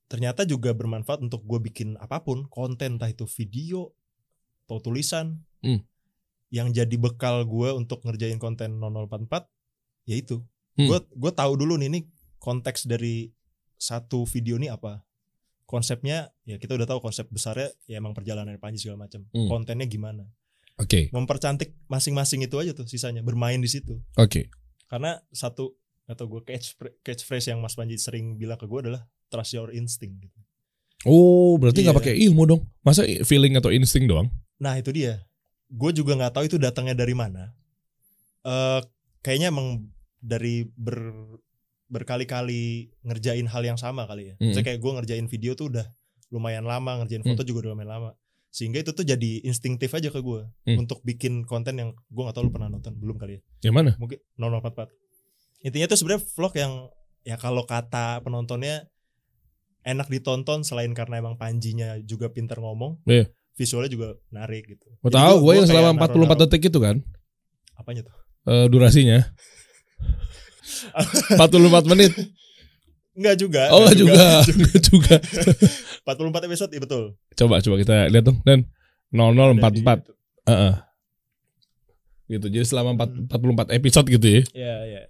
[0.07, 3.93] ternyata juga bermanfaat untuk gue bikin apa pun konten entah itu video
[4.65, 5.81] atau tulisan Hmm.
[6.49, 9.49] yang jadi bekal gue untuk ngerjain konten 0044
[10.05, 10.41] ya itu
[10.75, 10.87] Hmm.
[10.87, 12.01] gue gue tahu dulu nih ini
[12.39, 13.29] konteks dari
[13.79, 15.01] satu video ini apa
[15.65, 19.49] konsepnya ya kita udah tahu konsep besarnya ya emang perjalanan Panji segala macam Hmm.
[19.49, 20.27] kontennya gimana
[20.79, 24.47] Oke, mempercantik masing-masing itu aja tuh sisanya bermain di situ oke.
[24.87, 25.75] karena satu
[26.07, 30.25] atau gue catch catchphrase yang Mas Panji sering bilang ke gue adalah trust your instinct
[30.25, 30.39] gitu.
[31.05, 32.01] Oh, berarti nggak Iya.
[32.01, 32.63] pakai ilmu dong?
[32.81, 34.33] Masa feeling atau insting doang?
[34.57, 35.21] Nah itu dia.
[35.69, 37.53] Gue juga nggak tahu itu datangnya dari mana.
[38.41, 38.81] Eh
[39.21, 39.85] kayaknya emang
[40.17, 40.97] dari ber
[41.89, 42.65] berkali-kali
[43.03, 44.35] ngerjain hal yang sama kali ya.
[44.37, 44.53] Mm.
[44.53, 45.87] Misalnya kayak gue ngerjain video tuh udah
[46.29, 48.11] lumayan lama, ngerjain foto juga udah lumayan lama.
[48.49, 50.79] Sehingga itu tuh jadi instingtif aja ke gue Mm.
[50.79, 53.41] untuk bikin konten yang gue nggak tahu lu pernah nonton belum kali ya.
[53.65, 53.91] Yang mana?
[53.97, 54.89] Mungkin 0044.
[55.61, 56.73] Intinya tuh sebenarnya vlog yang
[57.25, 58.87] ya kalau kata penontonnya
[59.83, 63.01] enak ditonton selain karena emang Panjinya juga pinter ngomong.
[63.05, 63.33] Iya.
[63.53, 64.87] Visualnya juga menarik gitu.
[65.01, 66.97] Gue tahu, gue yang selama naruh-naruh- 44 detik itu kan,
[67.75, 68.15] Apanya tuh?
[68.47, 69.19] eh, durasinya.
[71.39, 72.13] 44 menit.
[73.19, 73.63] Enggak juga.
[73.75, 74.15] Oh, enggak juga.
[74.47, 75.15] Enggak juga.
[76.07, 77.05] 44 episode iya betul.
[77.35, 78.63] Coba coba kita lihat dong dan
[79.11, 79.83] Ada di 0044.
[79.83, 80.17] YouTube.
[80.49, 80.75] Heeh.
[82.29, 82.47] Gitu.
[82.53, 84.41] Jadi selama 4, 44 episode gitu ya.
[84.53, 85.03] Iya, iya.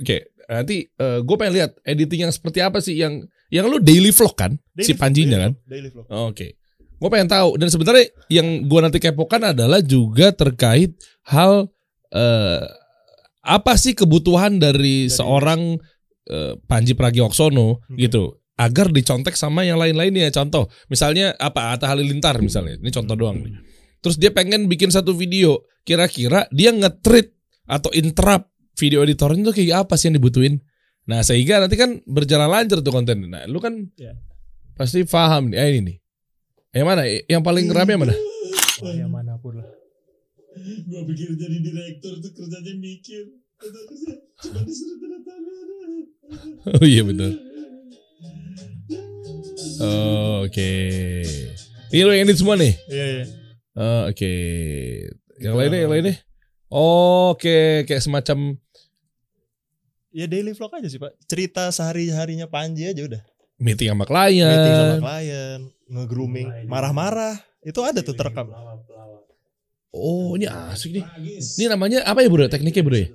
[0.00, 4.34] Oke, nanti gue pengen lihat editing yang seperti apa sih yang yang lu daily vlog
[4.34, 4.56] kan?
[4.74, 5.52] Daily si Panjinya daily kan?
[5.54, 6.06] vlog, Daily vlog.
[6.30, 6.48] Oke.
[6.94, 10.94] Gue pengen tahu dan sebenarnya yang gue nanti kepokan adalah juga terkait
[11.26, 11.68] hal
[12.14, 12.64] eh,
[13.44, 15.76] apa sih kebutuhan dari, Dari- seorang
[16.26, 18.00] eh, Panji Pragiwaksono Oke.
[18.00, 20.30] gitu agar dicontek sama yang lain-lainnya.
[20.32, 22.80] Contoh, misalnya apa Atta Halilintar misalnya.
[22.80, 23.54] Ini contoh doang nih.
[24.00, 27.34] Terus dia pengen bikin satu video, kira-kira dia nge-treat
[27.66, 30.60] atau interrupt video editornya tuh kayak apa sih yang dibutuhin?
[31.04, 33.28] Nah, sehingga nanti kan berjalan lancar tuh konten.
[33.28, 34.16] Nah, lu kan Iya.
[34.76, 35.56] pasti paham nih.
[35.60, 35.96] Eh, ini nih.
[36.74, 37.02] Yang mana?
[37.06, 38.14] Yang paling rame yang mana?
[38.82, 39.23] Oh, yang lah.
[40.64, 43.22] Gua pikir jadi direktur tuh kerjanya mikir.
[43.54, 45.90] Kerja cuma disuruh tanda tangan.
[46.80, 47.30] Oh iya benar.
[49.80, 50.70] Oh, Oke.
[51.92, 52.74] Ini lo yang edit semua nih.
[52.88, 53.24] Iya, iya.
[53.74, 54.32] Oh, Oke.
[55.38, 56.14] Yang lainnya, yang lainnya.
[56.70, 58.56] Oh, Oke, kayak semacam
[60.14, 61.10] Ya daily vlog aja sih, Pak.
[61.26, 63.22] Cerita sehari-harinya Panji aja udah.
[63.58, 64.46] meeting sama klien.
[64.46, 67.34] Meeting sama klien, nge-grooming, marah-marah.
[67.60, 68.50] Itu ada tuh terekam.
[69.94, 71.06] Oh, ini asik nih.
[71.38, 72.50] Ini namanya apa ya, Bro?
[72.50, 73.08] Tekniknya, Bro ya?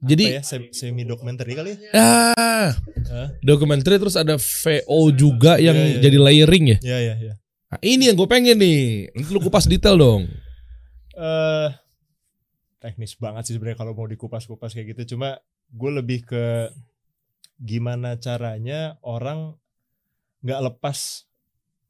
[0.00, 1.90] Jadi Apa ya, semi dokumenter kali ya?
[1.92, 2.72] ah,
[3.10, 3.28] Hah?
[3.44, 6.00] dokumenter terus ada VO juga yang Iya, iya.
[6.00, 6.78] jadi layering ya.
[6.80, 7.34] Iya, iya, iya.
[7.68, 9.10] Nah, ini yang gue pengen nih.
[9.12, 10.22] Nanti lu kupas detail dong.
[11.12, 11.68] eh
[12.80, 15.14] teknis banget sih sebenarnya kalau mau dikupas-kupas kayak gitu.
[15.14, 15.36] Cuma
[15.68, 16.72] gue lebih ke
[17.60, 19.52] gimana caranya orang
[20.40, 21.28] nggak lepas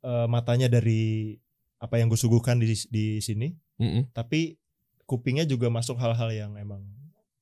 [0.03, 1.39] eh, matanya dari
[1.79, 4.13] apa yang gue suguhkan di di sini, Mm-mm.
[4.13, 4.61] tapi
[5.09, 6.85] kupingnya juga masuk hal-hal yang emang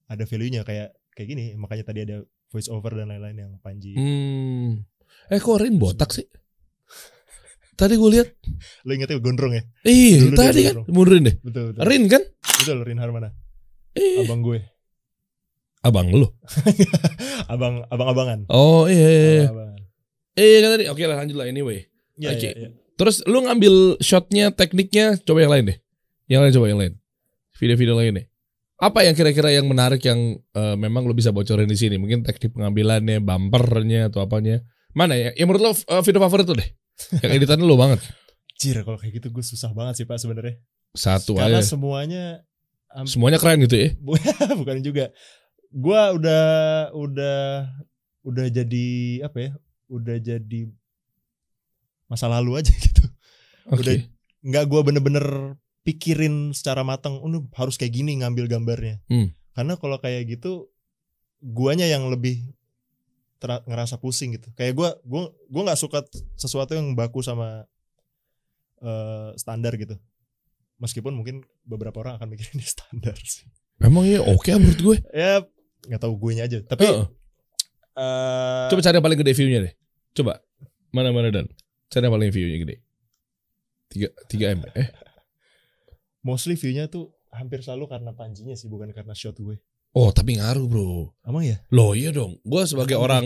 [0.08, 1.52] ada value-nya kayak kayak gini.
[1.58, 3.92] Makanya tadi ada voice over dan lain-lain yang Panji.
[3.92, 4.86] Hmm.
[5.28, 6.24] Eh kok Rin botak sih?
[7.78, 8.28] Tadi gue lihat.
[8.88, 9.62] Lo ingetnya gondrong ya?
[9.86, 10.82] Iya, tadi kan.
[10.90, 11.36] Mundurin deh.
[11.38, 11.82] Betul, betul.
[11.86, 12.22] Rin kan?
[12.58, 13.30] Betul, Rin Harmana.
[13.94, 14.62] Eh, Abang gue.
[15.78, 16.26] abang lu.
[17.54, 18.50] Abang abang-abangan.
[18.50, 18.98] Oh iya.
[18.98, 19.46] iya, iya.
[19.46, 19.82] Abang-abangan.
[20.34, 20.84] Eh kan tadi.
[20.90, 21.86] Oke lah lanjut lah anyway.
[22.18, 22.48] Iya, Oke.
[22.50, 22.68] iya, iya.
[22.98, 25.78] Terus lu ngambil shotnya, tekniknya, coba yang lain deh.
[26.28, 26.94] Yang lain coba yang lain.
[27.58, 28.26] Video-video lain deh.
[28.78, 31.98] Apa yang kira-kira yang menarik yang eh, memang lu bisa bocorin di sini?
[31.98, 34.62] Mungkin teknik pengambilannya, bumpernya atau apanya?
[34.94, 35.34] Mana ya?
[35.34, 36.68] Yang menurut lo eh, video favorit tuh deh.
[37.24, 38.00] Yang editannya lu banget.
[38.58, 40.58] Jir, kalau kayak gitu gue susah banget sih Pak sebenarnya.
[40.94, 41.66] Satu Karena aja.
[41.66, 42.24] semuanya
[42.90, 43.88] am- Semuanya keren gitu ya.
[44.60, 45.10] bukan juga.
[45.68, 46.44] Gua udah
[46.96, 47.40] udah
[48.24, 48.86] udah jadi
[49.22, 49.50] apa ya?
[49.86, 50.60] Udah jadi
[52.06, 53.04] masa lalu aja gitu.
[53.68, 53.82] Oke.
[53.82, 53.94] Udah
[54.38, 55.26] nggak gua bener-bener
[55.86, 59.34] pikirin secara matang, "Oh, harus kayak gini ngambil gambarnya." Hmm.
[59.54, 60.70] Karena kalau kayak gitu
[61.42, 62.42] guanya yang lebih
[63.38, 64.50] ngerasa pusing gitu.
[64.58, 66.02] Kayak gua gua gua nggak suka
[66.34, 67.66] sesuatu yang baku sama
[68.82, 69.94] eh, standar gitu.
[70.78, 73.46] Meskipun mungkin beberapa orang akan mikirin ini standar sih.
[73.78, 74.96] Emang iya oke menurut gue.
[75.14, 75.46] Ya
[75.86, 76.58] nggak tahu gue aja.
[76.66, 77.06] Tapi Heeh.
[77.94, 79.74] eh, Coba cari yang paling gede view-nya deh.
[80.18, 80.42] Coba.
[80.90, 81.46] Mana mana dan.
[81.86, 82.76] Cari yang paling view-nya gede.
[83.94, 84.60] 3 3 M.
[84.74, 84.88] Eh.
[86.20, 89.60] Mostly view-nya tuh hampir selalu karena panjinya sih bukan karena shot gue.
[89.90, 91.12] Oh tapi ngaruh bro.
[91.22, 91.60] Emang ya?
[91.68, 92.40] Loh iya dong.
[92.42, 93.24] Gue sebagai orang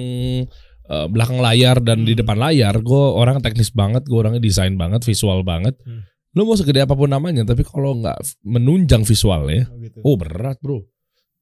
[0.82, 2.20] eh, belakang layar dan di Hmm.
[2.20, 5.78] depan layar, gue orang teknis banget, gue orangnya desain banget, visual banget.
[5.80, 6.02] Hmm.
[6.32, 9.98] Lu mau segede apa pun namanya, tapi kalau nggak menunjang visualnya, Oh gitu.
[10.00, 10.82] oh berat bro.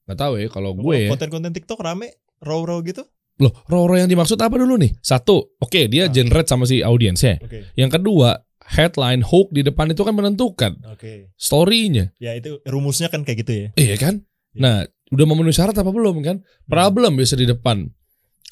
[0.05, 1.07] Nggak tahu ya kalau gue.
[1.07, 1.09] ya.
[1.09, 3.01] konten-konten TikTok rame raw-raw gitu.
[3.39, 4.93] Loh, Roro yang dimaksud apa dulu nih?
[5.01, 6.13] Satu, oke dia Ah.
[6.13, 7.41] generate sama si audiensnya.
[7.41, 7.73] Oke.
[7.73, 8.37] Yang kedua,
[8.71, 11.35] headline hook di depan itu kan menentukan Oke.
[11.35, 12.15] story-nya.
[12.23, 13.67] Ya itu rumusnya kan kayak gitu ya.
[13.75, 14.15] Iya kan?
[14.55, 14.61] Iya.
[14.63, 14.77] Nah,
[15.11, 16.43] udah memenuhi syarat apa belum kan?
[16.65, 17.91] Problem biasa di depan.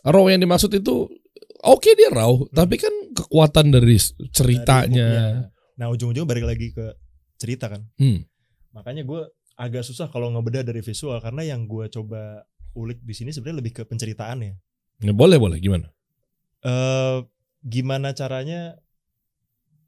[0.03, 1.07] Raw yang dimaksud itu
[1.61, 4.15] oke dia raw, tapi kan kekuatan dari Hmm.
[4.15, 5.07] Dari ceritanya.
[5.07, 5.27] hooknya.
[5.79, 6.87] Nah ujung-ujung balik lagi ke
[7.35, 7.87] cerita kan.
[7.99, 8.27] Hmm.
[8.75, 9.23] Makanya gue
[9.55, 13.73] agak susah kalau ngebedah dari visual karena yang gue coba ulik di sini sebenarnya lebih
[13.75, 14.53] ke penceritaannya.
[14.99, 15.91] Ya, boleh boleh gimana?
[16.59, 17.23] eh
[17.63, 18.75] gimana caranya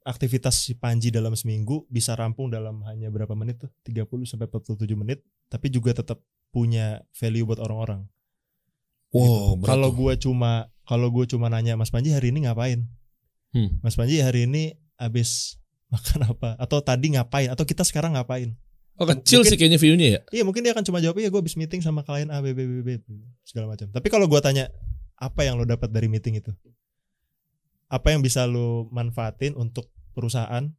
[0.01, 4.81] aktivitas si Panji dalam seminggu bisa rampung dalam hanya berapa menit tuh 30 sampai 47
[4.97, 8.05] menit tapi juga tetap punya value buat orang-orang.
[9.11, 9.67] Wow, Gitu.
[9.67, 10.51] Kalau gue cuma
[10.87, 12.87] kalau gue cuma nanya Mas Panji hari ini ngapain?
[13.51, 13.79] Hmm.
[13.83, 15.59] Mas Panji hari ini habis
[15.93, 16.55] makan apa?
[16.57, 17.51] Atau tadi ngapain?
[17.51, 18.55] Atau kita sekarang ngapain?
[18.99, 20.19] oh, kecil mungkin- sih kayaknya view-nya ya.
[20.31, 22.63] Iya mungkin dia akan cuma jawab iya gue habis meeting sama klien A B B
[22.63, 22.97] B B
[23.43, 23.89] segala macam.
[23.89, 24.69] Tapi kalau gue tanya
[25.17, 26.51] apa yang lo dapat dari meeting itu?
[27.91, 30.71] Apa yang bisa lo manfaatin untuk perusahaan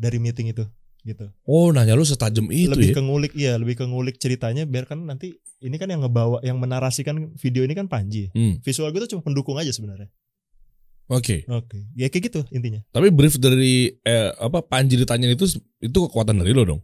[0.00, 0.64] dari meeting itu?
[1.04, 1.28] Gitu.
[1.44, 2.94] Oh, nanya lu setajam itu lebih ya.
[2.96, 6.56] ke ngulik iya, lebih ke ngulik ceritanya biar kan nanti ini kan yang ngebawa yang
[6.56, 8.32] menarasikan video ini kan Panji.
[8.32, 8.56] Hmm.
[8.64, 10.08] Visual gue tuh cuma pendukung aja sebenarnya.
[11.12, 11.44] Oke.
[11.52, 11.84] Oke.
[11.92, 12.80] Ya kayak gitu intinya.
[12.88, 16.80] Tapi brief dari eh, apa Panji ditanyain itu itu kekuatan dari lo dong.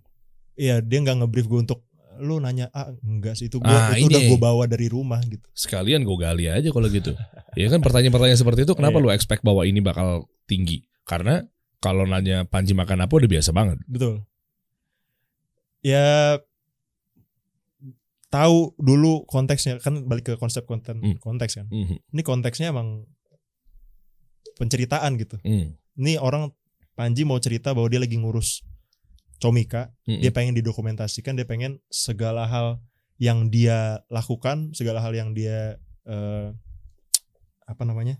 [0.60, 1.80] Iya, dia nggak ngebrief gue untuk
[2.20, 5.42] lu nanya ah enggak sih itu gue Ah, itu udah gue bawa dari rumah gitu.
[5.50, 7.16] Sekalian gue gali aja kalau gitu.
[7.52, 9.04] ya kan pertanyaan-pertanyaan seperti itu kenapa Iya.
[9.04, 10.84] lu expect bahwa ini bakal tinggi?
[11.02, 11.42] Karena
[11.78, 13.80] kalau nanya Panji makan apa udah biasa banget.
[13.84, 14.22] Betul.
[15.80, 16.36] Ya
[18.30, 21.18] tahu dulu konteksnya kan balik ke konsep konten Hmm.
[21.18, 21.66] konteks kan.
[21.66, 21.98] Mhm.
[22.10, 23.08] Ini konteksnya emang
[24.54, 25.40] penceritaan gitu.
[25.40, 25.74] Hmm.
[25.96, 26.52] Ini orang
[26.92, 28.60] Panji mau cerita bahwa dia lagi ngurus
[29.40, 30.20] Comika, Mhm.
[30.20, 32.78] dia pengen didokumentasikan, dia pengen segala hal
[33.16, 36.48] yang dia lakukan, segala hal yang dia eh,
[37.64, 38.18] apa namanya?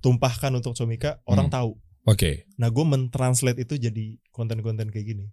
[0.00, 1.54] tumpahkan untuk Comika, orang Hmm.
[1.54, 1.70] tahu.
[2.08, 2.48] Oke.
[2.56, 5.26] Nah, gue mentranslate itu jadi konten-konten kayak gini.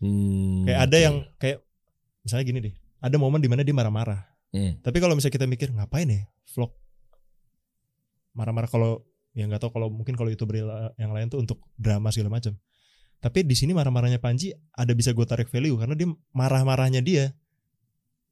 [0.00, 1.58] Hmm, Kayak ada yang kayak
[2.24, 2.74] misalnya gini deh.
[2.98, 4.24] Ada momen di mana dia marah-marah.
[4.50, 4.80] Hmm.
[4.80, 6.72] Tapi kalau misalnya kita mikir ngapain ya vlog
[8.32, 9.04] marah-marah kalau
[9.36, 10.56] ya nggak tahu kalau mungkin kalau youtuber
[10.96, 12.56] yang lain tuh untuk drama segala macam.
[13.18, 17.34] Tapi di sini marah-marahnya Panji ada bisa gue tarik value karena dia marah-marahnya dia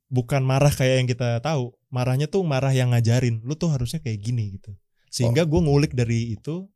[0.06, 1.74] bukan marah kayak yang kita tahu.
[1.90, 3.42] Marahnya tuh marah yang ngajarin.
[3.42, 4.74] Lu tuh harusnya kayak gini gitu.
[5.10, 6.70] Sehingga gue ngulik dari itu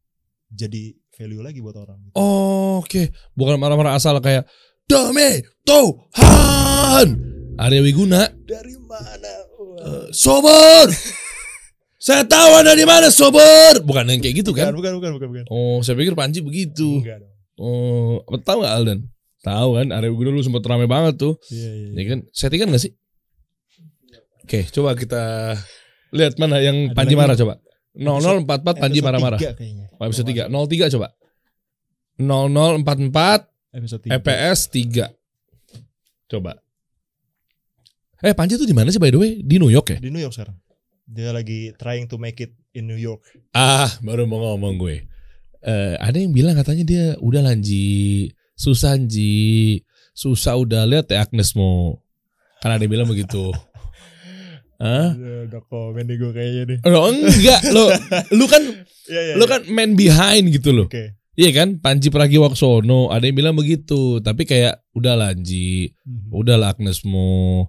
[0.50, 2.10] jadi value lagi buat orang.
[2.10, 2.14] Gitu.
[2.18, 4.48] Oh, Oke, bukan marah-marah asal kayak
[4.88, 7.08] Dame Tuhan
[7.60, 9.34] Arya Wiguna Dari mana?
[9.84, 10.88] eh, Sobor
[12.10, 15.28] Saya tahu anda di mana Sobor Bukan yang kayak gitu Bukan, kan bukan, bukan, bukan,
[15.30, 15.44] bukan.
[15.52, 17.29] Oh saya pikir Panji begitu Enggak dong.
[17.60, 19.00] Oh apa tahu gak Aldan
[19.44, 21.88] Tahu kan Arya Wiguna lu sempat rame banget tuh Iya, iya.
[21.92, 22.92] Ya kan settingan gak sih
[24.48, 25.54] Oke coba kita
[26.16, 27.60] Lihat mana yang Ada Panji marah coba
[27.92, 29.40] 0044 Panji Episode marah-marah.
[30.00, 31.08] Oh, Episode 3 03 coba
[32.16, 34.16] 0044 Episode 3.
[34.18, 36.52] EPS 3 Coba
[38.20, 39.32] Eh Panji tuh di mana sih by the way?
[39.40, 39.98] Di New York ya?
[39.98, 40.56] Di New York sekarang.
[41.08, 43.24] Dia lagi trying to make it in New York.
[43.56, 45.08] Ah, baru mau ngomong gue.
[45.60, 51.52] Eh, ada yang bilang katanya dia udah lanji, susah Ji, susah udah lihat ya Agnes
[51.52, 52.00] mau.
[52.60, 53.52] Kan ada yang bilang begitu.
[54.82, 55.12] Hah?
[55.12, 56.78] Udah komen nih gue kayaknya nih.
[56.88, 57.92] Lo enggak, lo
[58.38, 58.62] lu kan
[59.10, 59.34] Iya, iya.
[59.36, 60.88] lu kan man behind gitu loh.
[60.88, 61.20] Oke.
[61.36, 61.76] Iya kan?
[61.80, 66.32] Panji Pragiwaksono, ada yang bilang begitu, tapi kayak udah lanji, Mhm.
[66.32, 67.64] udah lah Agnesmu.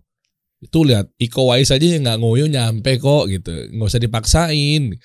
[0.61, 4.95] Itu lihat Iko Wais aja yang nggak ngoyo nyampe kok gitu, nggak usah dipaksain.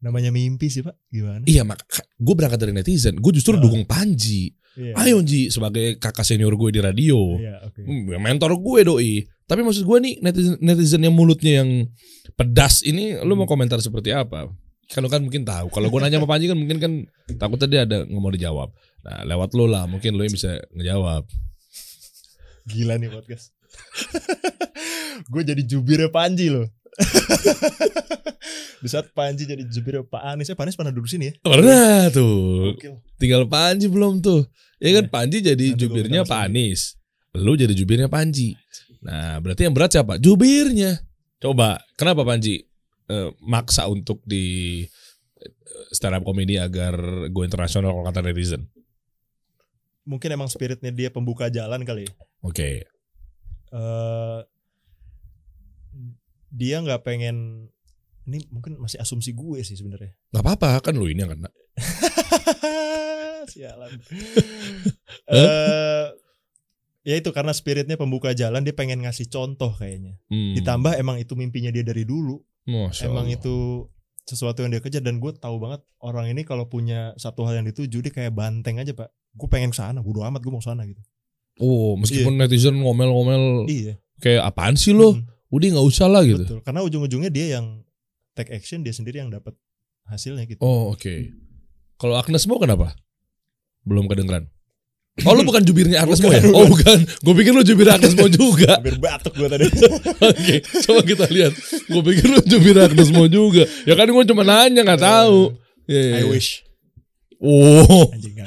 [0.00, 0.96] Namanya mimpi sih pak.
[1.08, 1.44] Gimana?
[1.44, 1.84] Iya mak,
[2.16, 3.60] gue berangkat dari netizen, gue justru Ah.
[3.60, 4.56] dukung Panji.
[4.70, 4.94] Iya.
[4.96, 7.80] Ayo Ji sebagai kakak senior gue di radio, Iya oke.
[7.82, 9.12] Hmm, mentor gue doi.
[9.44, 11.90] Tapi maksud gue nih netizen, netizen yang mulutnya yang
[12.32, 13.44] pedas ini, lu Hmm.
[13.44, 14.46] mau komentar seperti apa?
[14.88, 15.68] Kalau kan mungkin tahu.
[15.68, 16.92] Kalau gue nanya sama Panji kan mungkin kan
[17.36, 18.70] takut tadi ada nggak mau dijawab.
[19.00, 21.26] Nah lewat lu lah, mungkin lu yang bisa ngejawab.
[22.66, 23.52] Gila nih podcast.
[25.30, 26.66] gue jadi jubirnya Panji loh.
[28.80, 31.34] Di saat Panji jadi jubirnya Pak Anies, eh Pak Anies pernah duduk sini ya?
[31.44, 32.74] Pernah tuh.
[32.74, 32.94] Gokil.
[33.20, 34.48] Tinggal Panji belum tuh.
[34.80, 35.12] Ya kan Iya.
[35.12, 36.96] Panji jadi Nanti jubirnya Pak Anies.
[37.36, 38.56] Lu jadi jubirnya Panji.
[39.04, 40.16] Nah, berarti yang berat siapa?
[40.16, 41.00] Jubirnya.
[41.40, 42.64] Coba, kenapa Panji
[43.08, 44.84] eh, maksa untuk di
[45.38, 45.52] eh,
[45.92, 46.96] stand up comedy agar
[47.28, 48.64] go internasional kalau kata netizen?
[50.10, 52.08] mungkin emang spiritnya dia pembuka jalan kali.
[52.08, 52.12] ya.
[52.42, 52.82] Oke.
[53.70, 54.38] Eh
[56.50, 57.68] dia nggak pengen
[58.28, 60.12] ini mungkin masih asumsi gue sih sebenarnya.
[60.34, 61.50] Gak apa-apa kan lu ini yang kena.
[63.48, 63.90] Sialan.
[65.30, 66.06] Eh
[67.00, 70.18] ya itu karena spiritnya pembuka jalan dia pengen ngasih contoh kayaknya.
[70.26, 70.54] Hmm.
[70.58, 72.38] Ditambah emang itu mimpinya dia dari dulu.
[72.66, 73.38] Masya emang Allah.
[73.40, 73.54] itu
[74.26, 77.66] sesuatu yang dia kejar dan gue tahu banget orang ini kalau punya satu hal yang
[77.66, 79.10] dituju dia kayak banteng aja pak.
[79.34, 81.00] Gue pengen ke sana, bodo amat gue mau ke sana gitu.
[81.60, 83.94] Oh, meskipun netizen ngomel-ngomel Iya.
[84.18, 85.14] kayak apaan sih lo?
[85.18, 86.46] Hmm, Udah nggak usah lah gitu.
[86.46, 86.60] Betul.
[86.62, 87.82] Karena ujung-ujungnya dia yang
[88.38, 89.54] take action, dia sendiri yang dapat
[90.06, 90.62] hasilnya gitu.
[90.62, 91.14] Oh, oke.
[91.98, 92.94] Kalau Agnes Mo kenapa?
[93.82, 94.46] Belum kedengeran.
[95.26, 96.40] Oh, lu bukan jubirnya Agnes Mo ya?
[96.40, 96.98] Bukan, Oh, bukan.
[97.02, 98.72] Gue pikir lu jubir Agnes Mo juga.
[98.80, 99.66] Hampir batuk gue tadi.
[100.32, 101.52] Oke, coba kita lihat.
[101.90, 103.66] Gue pikir lu jubir Agnes Mo juga.
[103.84, 105.52] Ya kan gue cuma nanya nggak tahu.
[105.90, 106.62] Iya, iya, I wish.
[107.42, 108.06] Oh.
[108.14, 108.38] Anjing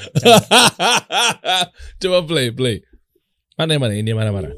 [2.01, 2.81] coba play, play.
[3.59, 3.93] Mana yang mana?
[3.93, 4.49] Ini yang mana mana?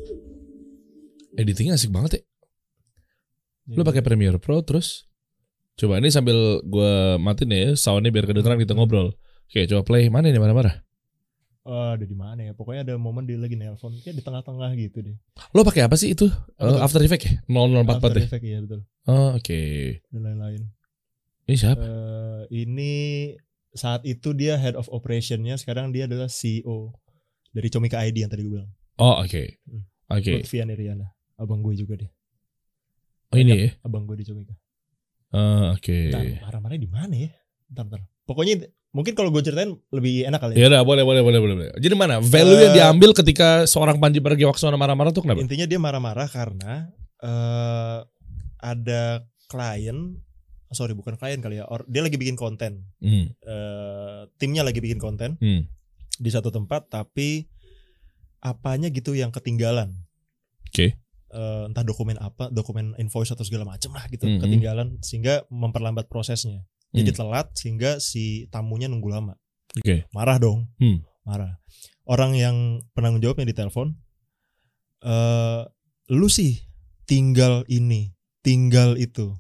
[1.36, 2.22] Editingnya asik banget ya.
[3.70, 5.10] Lu pakai Premiere Pro terus
[5.76, 9.12] Coba ini sambil gua matiin ya soundnya biar kedengeran kita ngobrol.
[9.52, 10.08] Oke, coba play.
[10.08, 10.88] Mana ini mana-mana?
[11.66, 12.54] Oh, ada di mana ya?
[12.56, 15.18] Pokoknya ada momen dia lagi nelpon, kayak di tengah-tengah gitu deh.
[15.52, 16.30] Lo pakai apa sih itu?
[16.30, 16.78] Eh, tuh?
[16.78, 17.34] After Effects ya?
[17.50, 18.26] 0044 After ya?
[18.30, 18.82] Effects, iya betul.
[19.10, 19.62] Oh, oke.
[20.14, 20.62] Dan lain-lain.
[21.50, 21.82] Ini siapa?
[21.82, 22.94] Eh, ini
[23.74, 26.94] saat itu dia head of operationnya, sekarang dia adalah CEO
[27.50, 28.72] dari Comika ID yang tadi gue bilang.
[29.02, 29.44] Oh, oke.
[29.66, 29.84] Hmm.
[30.14, 30.46] Oke.
[30.46, 31.18] Lutfian Iriana.
[31.36, 32.10] Abang gue juga dia.
[33.36, 33.70] Oh, ini ya.
[33.84, 34.56] Abang gue di Comika.
[35.30, 35.98] Oh, oke.
[36.10, 37.32] Ntar, marah-marahnya di mana ya?
[37.70, 38.02] Ntar, ntar.
[38.24, 40.68] Pokoknya mungkin kalau gue ceritain lebih enak kali Ya ya.
[40.72, 41.56] udah, boleh, boleh, boleh, boleh.
[41.60, 41.70] boleh.
[41.76, 42.18] Jadi mana?
[42.18, 45.44] Value yang Eh, diambil ketika seorang Panji Pragiwaksono marah-marah tuh kenapa?
[45.44, 48.00] Intinya dia marah-marah karena eh
[48.58, 49.02] ada
[49.46, 50.18] klien,
[50.70, 52.88] sorry bukan klien kali ya, or- dia lagi bikin konten.
[52.98, 53.30] Hmm.
[53.36, 55.70] Eh, timnya lagi bikin konten Hmm.
[56.16, 57.46] di satu tempat, tapi
[58.40, 59.94] apanya gitu yang ketinggalan.
[60.66, 60.98] Oke.
[61.36, 64.40] Eh, entah dokumen apa, dokumen invoice atau segala macam lah gitu Mhm.
[64.40, 66.64] ketinggalan sehingga memperlambat prosesnya.
[66.96, 67.20] Jadi Hmm.
[67.20, 69.36] telat sehingga si tamunya nunggu lama.
[69.76, 70.08] Oke.
[70.16, 70.72] Marah dong.
[70.80, 71.04] Hmm.
[71.28, 71.60] Marah.
[72.08, 74.00] Orang yang penanggung jawabnya ditelepon
[75.04, 75.62] eh
[76.08, 76.64] lu sih
[77.04, 79.36] tinggal ini, tinggal itu.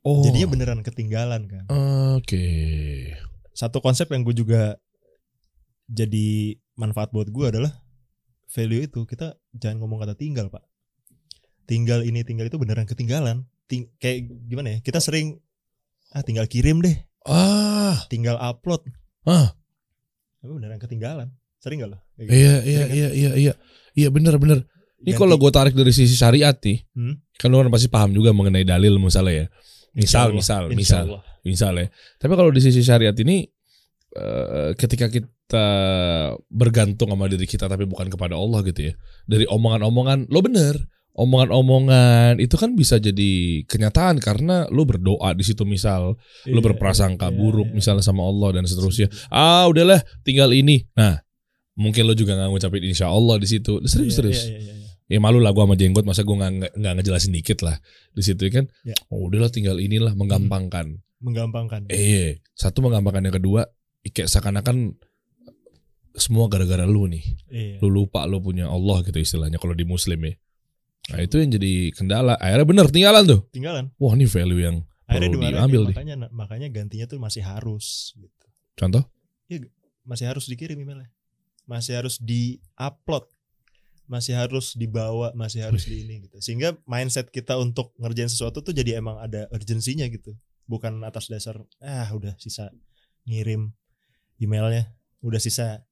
[0.00, 0.24] Oh.
[0.24, 1.64] Jadinya beneran ketinggalan kan.
[2.16, 2.48] Oke.
[3.52, 4.80] Satu konsep yang gue juga
[5.84, 7.84] jadi manfaat buat gue adalah
[8.48, 10.64] value itu kita jangan ngomong kata tinggal pak.
[11.68, 13.44] Tinggal ini tinggal itu beneran ketinggalan.
[13.68, 14.78] Ting kayak gimana ya?
[14.80, 15.36] Kita sering
[16.10, 18.00] ah tinggal kirim deh, Ah.
[18.08, 18.80] tinggal upload.
[19.22, 19.52] Ah.
[20.40, 21.28] Tapi beneran ketinggalan.
[21.60, 21.98] Sering gak lo?
[22.16, 22.32] Gitu.
[22.32, 22.96] Iya, iya, Sering kan?
[22.96, 23.52] iya, iya, iya.
[23.92, 24.64] Iya bener bener.
[24.98, 27.20] Ini Ganti- kalau gue tarik dari sisi syariat nih, Hmm?
[27.36, 29.46] kan lu kan pasti paham juga mengenai dalil misalnya ya.
[29.92, 31.22] Misal, misal, insya misal, Allah.
[31.44, 31.86] misal ya.
[32.16, 33.44] Tapi kalau di sisi syariat ini,
[34.10, 35.66] eh, ketika kita
[36.48, 38.94] bergantung sama diri kita tapi bukan kepada Allah gitu ya.
[39.24, 40.74] Dari omongan-omongan, lo bener.
[41.18, 43.30] Omongan-omongan itu kan bisa jadi
[43.66, 47.74] kenyataan karena lo berdoa di situ misal, lo Iya, berprasangka iya, buruk iya.
[47.74, 49.10] misalnya sama Allah dan seterusnya.
[49.26, 50.86] Ah udahlah, tinggal ini.
[50.94, 51.18] Nah,
[51.74, 53.82] mungkin lo juga nggak ngucapin insya Allah di situ.
[53.82, 54.40] Serius Iya, serius.
[54.46, 54.86] iya, iya, iya.
[55.08, 57.80] Ya malu lah gue sama jenggot, masa gue nggak nggak- nggak ngejelasin dikit lah
[58.12, 58.68] di situ kan.
[58.84, 58.94] Ya.
[59.08, 61.00] Oh udahlah tinggal inilah menggampangkan.
[61.18, 61.88] Menggampangkan.
[61.90, 63.66] Eh, satu menggampangkan yang kedua,
[64.06, 64.94] kayak seakan-akan
[66.12, 67.24] semua gara-gara lu nih.
[67.48, 67.76] Iya.
[67.80, 70.34] Lu lupa lu punya Allah gitu istilahnya kalau di Muslim ya.
[71.08, 72.36] Nah itu yang jadi kendala.
[72.36, 73.40] Akhirnya bener tinggalan tuh.
[73.48, 73.88] Tinggalan.
[73.96, 74.76] Wah ini value yang
[75.08, 75.94] Akhirnya perlu diambil nih.
[75.96, 78.46] makanya makanya gantinya tuh masih harus gitu.
[78.76, 79.02] Contoh?
[80.04, 81.08] Masih harus dikirim emailnya.
[81.64, 83.24] Masih harus di-upload.
[84.08, 86.40] Masih harus dibawa, masih harus di ini gitu.
[86.40, 90.32] Sehingga mindset kita untuk ngerjain sesuatu tuh jadi emang ada urgensinya gitu.
[90.64, 92.72] Bukan atas dasar ah udah sisa
[93.28, 93.68] ngirim
[94.40, 95.84] emailnya, udah sisa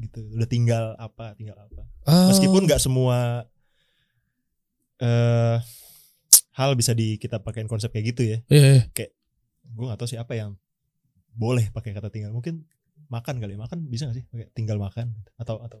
[0.00, 0.24] gitu.
[0.32, 1.84] Udah tinggal apa, tinggal apa.
[2.08, 3.44] Ah, Meskipun nggak semua
[5.02, 5.58] eh
[6.52, 8.38] hal bisa di kita pakein konsep kayak gitu ya.
[8.46, 9.06] Iya, iya.
[9.72, 10.54] Gue gak tahu sih apa yang
[11.32, 12.30] boleh pakai kata tinggal.
[12.30, 12.62] Mungkin
[13.08, 13.60] makan kali ya.
[13.60, 15.80] Makan bisa gak sih pakai tinggal makan atau atau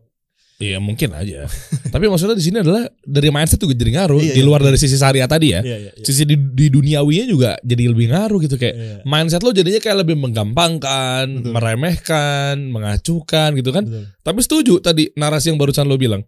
[0.62, 1.50] Iya mungkin aja.
[1.94, 4.20] Tapi maksudnya di sini adalah dari mindset juga jadi ngaruh.
[4.22, 4.46] Iya, di iya.
[4.46, 5.60] luar dari sisi syariat tadi ya.
[5.64, 6.04] Iya iya iya.
[6.06, 10.06] Sisi di, di duniawinya juga jadi lebih ngaruh gitu kayak Iya, mindset lo jadinya kayak
[10.06, 11.50] lebih menggampangkan, Betul.
[11.50, 13.84] meremehkan, mengacuhkan gitu kan.
[13.90, 14.04] betul.
[14.22, 16.22] Tapi setuju tadi narasi yang barusan lo bilang.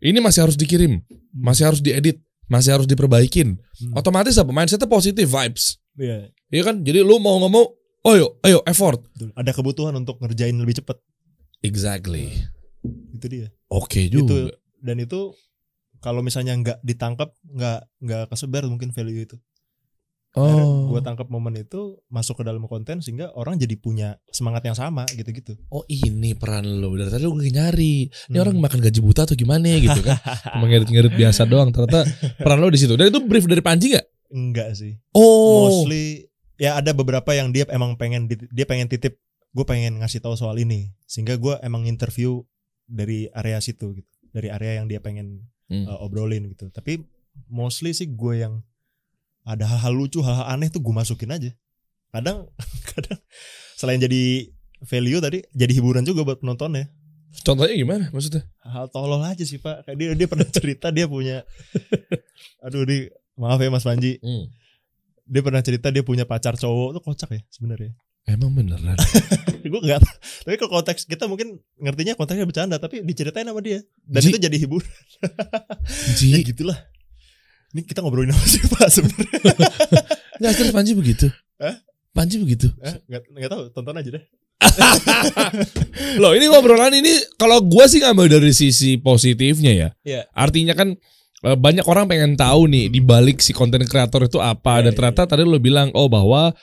[0.00, 1.00] Ini masih harus dikirim,
[1.32, 3.56] masih harus diedit, masih harus diperbaikin.
[3.58, 3.92] Hmm.
[3.96, 4.50] Otomatis apa?
[4.52, 5.78] Mindsetnya positif vibes.
[5.94, 6.86] Iya, Iya kan?
[6.86, 7.66] Jadi lu mau ngomong,
[8.06, 9.02] oh ayo, ayo effort.
[9.10, 9.30] betul.
[9.34, 11.02] Ada kebutuhan untuk ngerjain lebih cepat.
[11.64, 12.30] Exactly.
[13.16, 13.48] Itu dia.
[13.72, 14.52] Oke Itu juga.
[14.84, 15.32] dan itu
[16.04, 19.36] kalau misalnya nggak ditangkap, nggak nggak kesebar mungkin value itu.
[20.34, 20.90] Oh.
[20.90, 25.06] gue tangkap momen itu masuk ke dalam konten sehingga orang jadi punya semangat yang sama
[25.08, 25.54] gitu-gitu.
[25.68, 26.90] Oh ini peran lo.
[26.92, 28.10] Dari tadi lo nyari.
[28.10, 28.42] Ini Hmm.
[28.42, 30.18] orang makan gaji buta atau gimana gitu kan?
[30.52, 31.70] Cuma ngirit-ngirit biasa doang.
[31.70, 32.02] Ternyata
[32.36, 32.94] peran lo di situ.
[32.94, 34.06] Dan itu brief dari Panji gak?
[34.26, 34.98] enggak sih.
[35.12, 35.70] Oh.
[35.86, 40.18] Mostly ya ada beberapa yang dia emang pengen di- dia pengen titip gue pengen ngasih
[40.18, 40.90] tahu soal ini.
[41.04, 42.42] Sehingga gue emang interview
[42.84, 44.10] dari area situ gitu.
[44.28, 45.86] Dari area yang dia pengen Hmm.
[45.86, 46.68] uh, obrolin gitu.
[46.68, 47.06] Tapi
[47.46, 48.60] mostly sih gue yang
[49.44, 51.52] ada hal-hal lucu hal-hal aneh tuh gue masukin aja.
[52.10, 52.48] Kadang
[52.90, 53.20] kadang
[53.76, 54.48] selain jadi
[54.84, 56.88] value tadi jadi hiburan juga buat penontonnya.
[57.44, 58.46] Contohnya gimana maksudnya?
[58.64, 59.84] hal tolol aja sih pak.
[59.84, 61.44] Kayak dia dia pernah cerita dia punya
[62.64, 64.18] aduh di maaf ya mas Panji.
[64.24, 64.48] Hmm.
[65.24, 67.92] dia pernah cerita dia punya pacar cowok tuh kocak ya sebenarnya.
[68.24, 68.96] Emang beneran
[69.64, 70.00] gue nggak
[70.44, 73.80] tapi kalau konteks kita mungkin ngertinya konteksnya bercanda tapi diceritain sama dia.
[74.04, 74.28] Dan Ji.
[74.32, 74.92] itu jadi hiburan.
[76.20, 76.78] Ya gitulah
[77.74, 79.38] ini kita ngobrolin apa sih pak sebenarnya
[80.40, 81.26] Nggak terus Panji begitu
[81.58, 81.74] Hah?
[82.14, 84.24] Panji begitu Eh, nggak nggak tahu tonton aja deh
[86.22, 90.20] Loh ini ngobrolan ini Kalau gua sih ngambil dari sisi positifnya ya Iya.
[90.30, 90.94] Artinya kan
[91.42, 94.92] eh, banyak orang pengen tahu nih di balik si konten kreator itu apa Iya, dan
[94.92, 96.54] iya, ternyata tadi lo bilang oh bahwa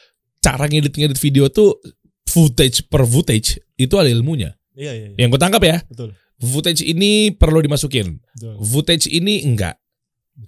[0.41, 1.77] cara ngedit-ngedit video tuh
[2.25, 4.55] footage per footage itu ada ilmunya.
[4.73, 5.17] iya iya, iya.
[5.19, 8.17] Yang gue tangkap ya, betul footage ini perlu dimasukin.
[8.33, 9.77] betul Footage ini enggak.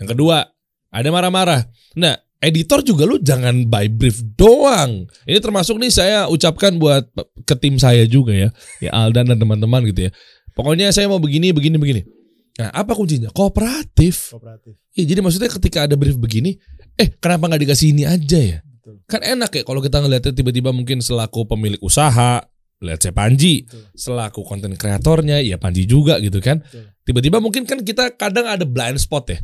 [0.01, 0.47] Yang kedua,
[0.93, 1.65] ada marah-marah.
[1.97, 5.05] Nah, editor juga lu jangan by brief doang.
[5.25, 7.09] Ini termasuk nih saya ucapkan buat
[7.45, 8.49] ke tim saya juga ya.
[8.81, 10.11] Ya Aldan dan teman-teman gitu ya.
[10.53, 12.01] Pokoknya saya mau begini, begini, begini.
[12.61, 13.33] Nah, apa kuncinya?
[13.33, 14.37] Kooperatif.
[14.37, 16.61] kooperatif Ya, jadi maksudnya ketika ada brief begini,
[17.01, 18.57] eh kenapa nggak dikasih ini aja ya?
[18.61, 22.45] betul Kan enak ya kalau kita ngeliatnya tiba-tiba mungkin selaku pemilik usaha,
[22.77, 23.89] lihat saya Panji, Betul.
[23.97, 26.61] selaku konten kreatornya, ya Panji juga gitu kan.
[26.61, 26.93] Betul.
[27.03, 29.39] Tiba-tiba mungkin kan kita kadang ada blind spot ya.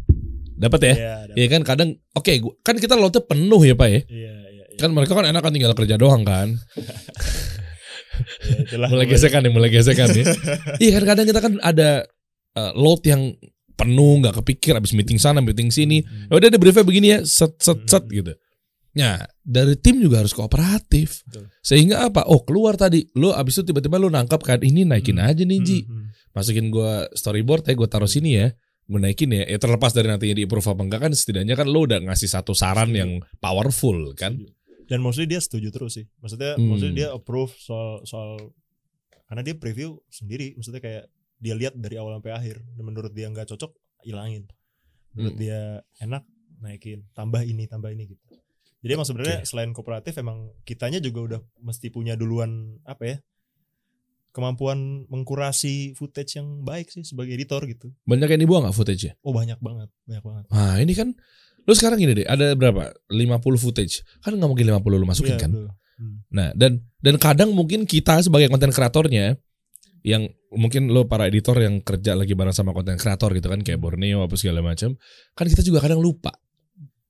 [0.60, 0.94] Dapat ya?
[0.94, 4.02] iya ada- Ya kan kadang oke gua- kan kita lotnya penuh ya Pak ya.
[4.06, 6.60] iya iya iya Kan mereka kan enak kan tinggal kerja doang kan.
[8.44, 10.26] Iya, itulah mulai gesekan nih, mulai gesekan ya.
[10.84, 12.04] Iya kan kadang kita kan ada
[12.54, 13.32] eh, load yang
[13.74, 16.28] penuh nggak kepikir habis meeting sana meeting sini Hmm.
[16.28, 18.12] Ya udah ada briefnya begini ya, set set set Hmm.
[18.14, 18.34] gitu.
[18.92, 21.24] Nah, dari tim juga harus kooperatif.
[21.24, 21.48] Betul.
[21.62, 22.26] Sehingga apa?
[22.26, 23.06] Oh, keluar tadi.
[23.14, 25.30] Lo abis itu tiba-tiba lo nangkap kan ini naikin Hmm.
[25.30, 25.80] aja nih, Ji.
[25.82, 26.06] Hmm, hmm.
[26.30, 28.52] Masukin gua storyboard ya, gua taruh sini ya.
[28.90, 29.46] Gue naikin ya.
[29.46, 32.52] Ya terlepas dari nantinya di approve apa enggak kan setidaknya kan lo udah ngasih satu
[32.52, 32.98] saran Setuju.
[32.98, 34.42] yang powerful kan.
[34.84, 36.66] dan mostly dia setuju terus sih maksudnya Hmm.
[36.68, 38.42] maksudnya dia approve soal soal
[39.24, 41.04] karena dia preview sendiri maksudnya kayak
[41.38, 43.70] dia lihat dari awal sampai akhir dan menurut dia nggak cocok
[44.02, 44.50] hilangin
[45.14, 45.40] menurut Hmm.
[45.40, 45.60] dia
[46.02, 46.26] enak
[46.58, 48.26] naikin tambah ini tambah ini gitu
[48.82, 53.18] jadi emang sebenarnya selain kooperatif emang kitanya juga udah mesti punya duluan apa ya
[54.30, 59.14] kemampuan mengkurasi footage yang baik sih sebagai editor gitu Banyak yang dibuang gak footage-nya?
[59.22, 61.12] oh banyak banget banyak banget Nah, ini kan
[61.64, 62.90] lo sekarang gini deh, ada berapa?
[63.14, 64.02] 50 footage.
[64.26, 65.52] Kan nggak mungkin 50 lo masukin Iya, kan?
[65.54, 65.68] betul.
[66.00, 66.18] Hmm.
[66.32, 69.38] Nah, dan dan kadang mungkin kita sebagai konten kreatornya
[70.02, 73.78] yang mungkin lo para editor yang kerja lagi bareng sama konten kreator gitu kan kayak
[73.78, 74.96] Borneo apa segala macam,
[75.36, 76.32] kan kita juga kadang lupa.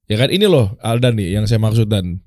[0.09, 2.17] Ya kan ini loh Aldan nih yang saya maksud dan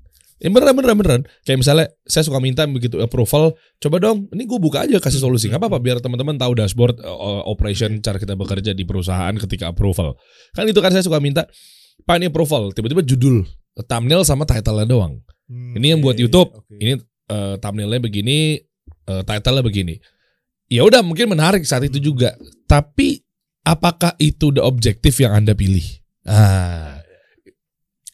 [0.43, 4.59] Ya beneran beneran beneran Kayak misalnya Saya suka minta begitu approval Coba dong Ini gue
[4.59, 8.75] buka aja kasih solusi Gak apa-apa biar teman-teman tahu dashboard uh, Operation Cara kita bekerja
[8.75, 10.19] di perusahaan ketika approval
[10.51, 11.47] Kan itu kan saya suka minta
[12.03, 13.47] Pak ini approval Tiba-tiba judul
[13.87, 16.49] Thumbnail sama title-nya doang Hmm, Ini yang buat oke, YouTube.
[16.55, 16.71] oke.
[16.79, 16.93] ini
[17.27, 18.57] eh, thumbnailnya begini,
[19.05, 19.95] eh, title-nya begini.
[20.71, 22.33] Ya udah mungkin menarik saat itu juga.
[22.65, 23.21] Tapi
[23.67, 25.83] apakah itu the objektif yang Anda pilih?
[26.23, 27.03] Ah.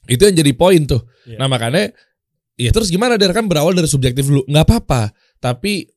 [0.10, 1.06] Itu yang jadi poin tuh.
[1.30, 1.38] Iya.
[1.38, 1.94] Nah, makanya
[2.60, 4.44] ya terus gimana Der kan berawal dari subjektif dulu.
[4.46, 5.88] nggak apa-apa, tapi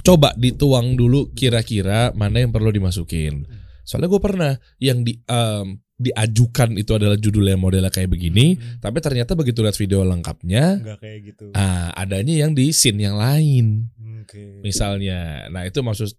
[0.00, 3.44] coba dituang dulu kira-kira mana yang perlu dimasukin.
[3.84, 9.00] Soalnya gue pernah yang di em, diajukan itu adalah judulnya modelnya kayak begini, Hmm, tapi
[9.00, 13.88] ternyata begitu lihat video lengkapnya, nggak kayak gitu Ah, adanya yang di scene yang lain
[14.20, 15.46] oke misalnya.
[15.48, 16.10] Nah, itu maksud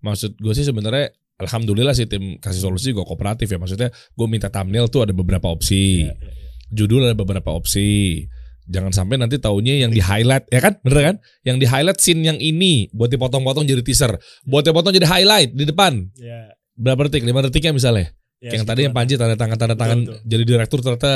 [0.00, 3.58] maksud gue sih sebenarnya alhamdulillah sih tim kasih solusi gue kooperatif ya.
[3.58, 6.06] Maksudnya gue minta thumbnail tuh ada beberapa opsi.
[6.06, 6.32] Iya, iya, iya.
[6.72, 8.22] Judul ada beberapa opsi.
[8.66, 10.74] Jangan sampai nanti taunya yang di highlight ya kan?
[10.82, 11.16] Bener kan?
[11.46, 14.18] Yang di highlight scene yang ini buat dipotong-potong jadi teaser.
[14.42, 16.10] Buat dipotong jadi highlight di depan.
[16.18, 17.24] Ya, Berapa detik?
[17.24, 18.06] 5 detiknya misalnya.
[18.42, 18.92] ya, yang tadi yang.
[18.92, 20.28] Panji tanda tangan tanda tangan Betul, betul.
[20.28, 21.12] jadi direktur ternyata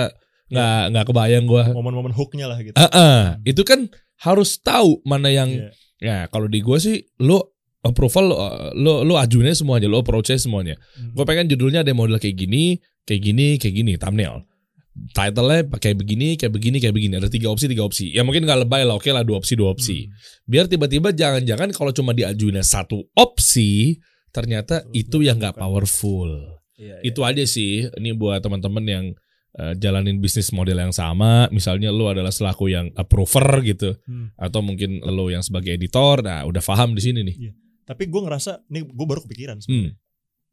[0.51, 1.65] nggak nggak kebayang gue.
[1.77, 2.75] momen-momen hooknya lah gitu.
[2.75, 3.23] Ah, ah.
[3.47, 3.87] itu kan
[4.25, 5.71] harus tahu mana yang Iya.
[6.01, 8.37] ya kalau di gue sih lo approval lo
[8.77, 10.75] lo, lo ajuin aja semuanya, lo aja semuanya.
[10.97, 11.13] Hmm.
[11.17, 12.77] Gue pengen judulnya ada model kayak gini,
[13.09, 14.45] kayak gini, kayak gini, thumbnail.
[14.91, 17.15] Title-nya pakai begini, kayak begini, kayak begini.
[17.17, 18.11] Ada tiga opsi, tiga opsi.
[18.11, 20.07] Ya mungkin nggak lebay lah, oke lah dua opsi, dua opsi.
[20.07, 20.13] Hmm.
[20.51, 23.97] Biar tiba-tiba jangan-jangan kalau cuma diajuinnya satu opsi,
[24.35, 26.29] ternyata Terus itu yang nggak powerful.
[26.77, 27.07] Iya, iya.
[27.07, 27.87] Itu aja sih.
[27.87, 29.05] Ini buat teman-teman yang
[29.51, 34.31] eh, jalanin bisnis model yang sama, misalnya lu adalah selaku yang approver gitu, Hmm.
[34.39, 37.51] atau mungkin lu yang sebagai editor, nah udah paham di sini nih.
[37.83, 39.63] Tapi gue ngerasa, nih gue baru kepikiran Hmm.
[39.67, 39.95] sebenarnya.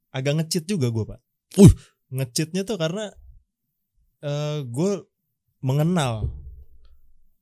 [0.09, 1.19] Agak ngecit juga gue pak.
[1.61, 1.69] Uh.
[2.09, 3.13] Ngecitnya tuh karena
[4.23, 4.91] eh gue
[5.61, 6.29] mengenal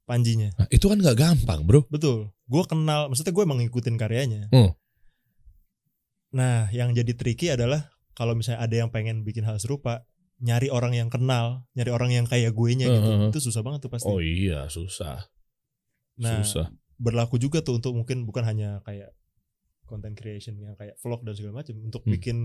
[0.05, 0.53] Panjinya.
[0.53, 1.81] Nah, itu kan nggak gampang, bro.
[1.89, 2.29] Betul.
[2.45, 4.53] Gue kenal, maksudnya gue emang ngikutin karyanya.
[4.53, 4.69] Hmm.
[6.29, 10.05] Nah, yang jadi tricky adalah kalau misalnya ada yang pengen bikin hal serupa,
[10.45, 13.01] nyari orang yang kenal, nyari orang yang kayak gue nya gitu.
[13.01, 13.29] Heeh.
[13.33, 14.05] Itu susah banget tuh pasti.
[14.05, 15.25] Oh iya, susah.
[16.15, 16.71] nah, susah.
[16.95, 19.11] berlaku juga tuh untuk mungkin bukan hanya kayak
[19.83, 22.13] content creation yang kayak vlog dan segala macam, untuk Hmm.
[22.13, 22.37] bikin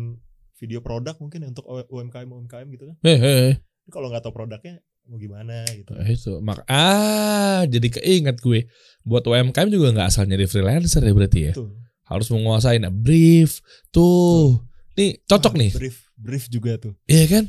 [0.58, 2.96] video produk mungkin untuk UMKM UMKM gitu kan.
[3.04, 3.60] Eh.
[3.88, 5.90] Kalau nggak tahu produknya mau gimana gitu.
[5.90, 6.32] Nah, itu.
[6.38, 8.68] Mak ah jadi keinget gue.
[9.00, 11.52] Buat UMKM juga nggak asal nyari freelancer ya berarti ya?
[11.54, 11.72] Tuh.
[12.04, 13.62] harus menguasai nah, brief.
[13.88, 14.58] Tuh.
[14.94, 15.70] Nih cocok Ah, nih.
[15.72, 16.92] Brief brief juga tuh.
[17.06, 17.44] iya kan?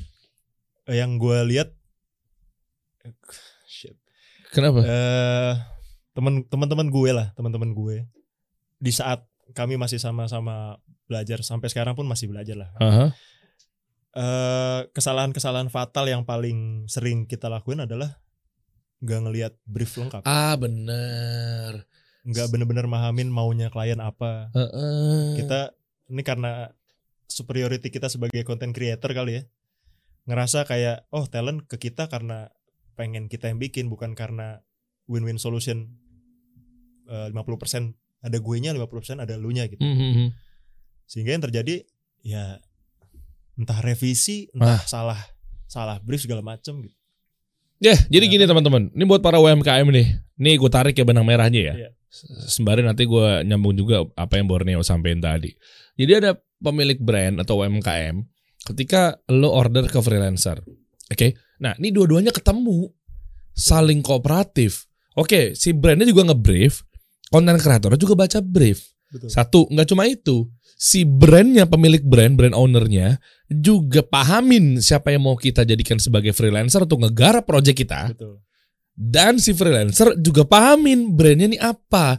[0.86, 1.69] Eh, Yang gue lihat
[3.65, 3.95] shit.
[4.51, 4.82] kenapa?
[4.84, 5.53] Eh
[6.11, 8.05] teman teman-teman gue lah teman-teman gue.
[8.77, 12.69] Di saat kami masih sama-sama belajar sampai sekarang pun masih belajar lah.
[12.77, 13.05] Aha.
[13.05, 13.11] eh
[14.91, 18.20] kesalahan-kesalahan fatal yang paling sering kita lakuin adalah
[19.01, 20.28] nggak ngelihat brief lengkap.
[20.28, 21.88] Ah bener.
[22.28, 24.53] Nggak bener-bener mahamin maunya klien apa.
[24.53, 25.41] Heeh.
[25.41, 25.74] kita
[26.12, 26.76] ini karena
[27.32, 29.43] superiority kita sebagai content creator kali ya
[30.28, 32.53] ngerasa kayak oh talent ke kita karena
[32.93, 34.62] pengen kita yang bikin bukan karena
[35.09, 35.97] win-win solution.
[37.12, 37.91] Eh, 50%
[38.22, 40.30] ada gue nya 50% ada lu nya gitu hmm, hmm.
[41.09, 41.84] sehingga yang terjadi
[42.22, 42.62] ya
[43.62, 44.84] entah revisi entah Ah.
[44.84, 45.22] salah
[45.70, 46.97] salah brief segala macem gitu
[47.82, 48.93] Ya, jadi Ya gini teman-teman.
[48.93, 50.07] Ini buat para UMKM nih.
[50.38, 51.74] Nih gue tarik ya benang merahnya ya.
[51.74, 51.89] Iya.
[52.45, 55.49] Sembari nanti gue nyambung juga apa yang Borneo sampein tadi.
[55.97, 58.22] Jadi ada pemilik brand atau UMKM
[58.70, 60.62] ketika lo order ke freelancer.
[61.09, 61.34] Oke.
[61.57, 62.86] Nah, ini dua-duanya ketemu.
[63.57, 64.86] Saling kooperatif.
[65.18, 66.86] Oke, si brandnya juga nge-brief,
[67.34, 68.93] konten kreatornya juga baca brief.
[69.12, 70.47] Betul Satu, nggak cuma itu.
[70.82, 76.88] Si brandnya, pemilik brand, brand ownernya juga pahamin siapa yang mau kita jadikan sebagai freelancer
[76.88, 78.09] untuk ngegarap project kita.
[78.16, 78.41] betul
[78.95, 82.18] Dan si freelancer juga pahamin brandnya nih apa.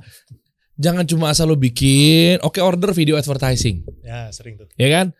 [0.79, 5.11] Jangan cuma asal lo bikin, oke order video advertising, ya sering tuh ya kan?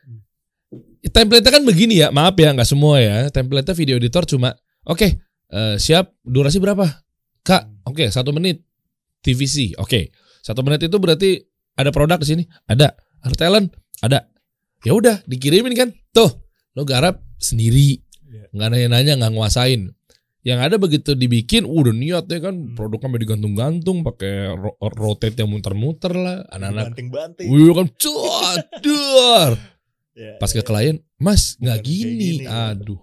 [1.03, 3.29] Template kan begini ya, maaf ya nggak semua ya.
[3.29, 4.55] Template video editor cuma,
[4.87, 5.09] oke
[5.53, 6.89] eh, siap, durasi berapa?
[7.43, 8.63] Kak, oke satu menit.
[9.23, 10.11] TVC, oke
[10.43, 11.39] satu menit itu berarti
[11.75, 14.29] ada produk di sini, ada, ada talent, ada.
[14.83, 16.29] Ya udah dikirimin kan, tuh
[16.73, 18.51] lo garap sendiri, Iya.
[18.51, 19.93] nggak nanya-nanya, nggak nguasain.
[20.43, 22.75] Yang ada begitu dibikin, uh, udah niat ya kan, Hmm.
[22.75, 26.91] produknya sampai digantung-gantung, pakai ro- rotate yang muter-muter lah, anak-anak.
[26.91, 29.51] banting-banting Wih kan, cuadur.
[30.13, 32.45] Ya, Pas ke ya, klien, Mas nggak gini.
[32.45, 32.77] gini, ya.
[32.77, 33.01] Aduh.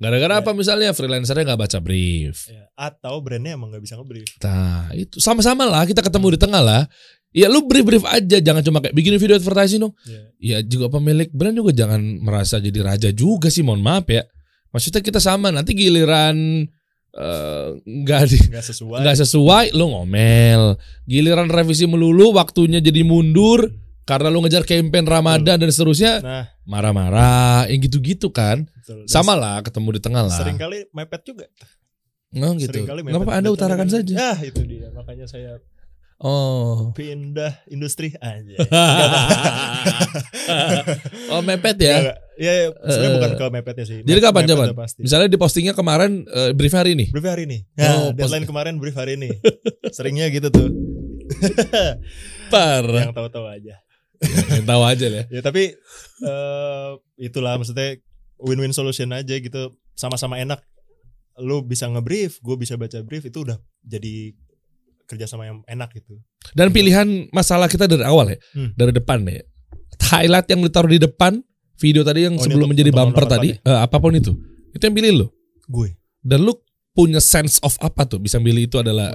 [0.00, 0.40] Gara-gara Ya.
[0.40, 2.48] apa misalnya freelancernya nggak baca brief.
[2.48, 2.64] ya.
[2.72, 6.88] atau brandnya emang nggak bisa nge-brief Nah itu sama-sama lah kita ketemu di tengah lah.
[7.30, 9.94] Ya lu brief-brief aja, jangan cuma kayak bikin video advertising dong.
[10.02, 10.22] ya.
[10.40, 14.26] Ya juga pemilik brand juga jangan merasa jadi raja juga sih, mohon maaf ya.
[14.74, 16.66] Maksudnya kita sama, nanti giliran
[17.10, 20.74] eh, nggak di nggak sesuai nggak sesuai lu ngomel.
[21.06, 27.70] Giliran revisi melulu, waktunya jadi mundur karena lu ngejar campaign Ramadan dan seterusnya nah marah-marah,
[27.70, 28.66] yang gitu-gitu kan.
[28.66, 29.06] betul.
[29.06, 30.34] Sama lah, ketemu di tengah lah.
[30.34, 31.46] sering kali mepet juga
[32.38, 32.86] Oh gitu.
[32.86, 34.14] Nggak apa-apa Anda utarakan saja.
[34.14, 35.58] Ya itu dia makanya saya
[36.20, 36.92] Oh.
[36.92, 38.60] pindah industri aja.
[41.32, 41.96] oh mepet ya.
[41.96, 43.98] Ya, ya, ya sebenarnya Eh, bukan ke mepetnya sih.
[44.04, 44.44] Jadi kapan
[44.76, 45.00] Pasti.
[45.00, 47.08] Misalnya di postingnya kemarin eh, brief hari ini.
[47.08, 47.64] Brief hari ini.
[47.80, 49.32] Oh, Ya, deadline kemarin brief hari ini.
[49.96, 50.68] Seringnya gitu tuh.
[52.52, 53.08] Parah.
[53.08, 53.80] Yang tahu-tahu aja.
[54.52, 55.24] Yang tahu aja lah.
[55.24, 55.24] ya.
[55.32, 55.72] Ya tapi
[56.20, 57.96] eh itulah maksudnya
[58.36, 59.72] win-win solution aja gitu.
[59.96, 60.60] Sama-sama enak.
[61.40, 64.36] Lu bisa nge-brief, gue bisa baca brief itu udah jadi
[65.10, 66.22] kerjasama yang enak gitu.
[66.54, 68.70] Dan pilihan masalah kita dari awal ya, Hmm.
[68.78, 69.42] dari depan ya.
[70.00, 71.42] Highlight yang ditaruh di depan,
[71.76, 74.32] video tadi yang Oh, sebelum untuk- menjadi untuk bumper tadi, eh, apa pun itu,
[74.70, 75.26] itu yang pilih lo.
[75.66, 75.98] Gue.
[76.22, 76.54] Dan lu
[76.90, 78.18] punya sense of apa tuh?
[78.18, 79.10] Bisa milih itu adalah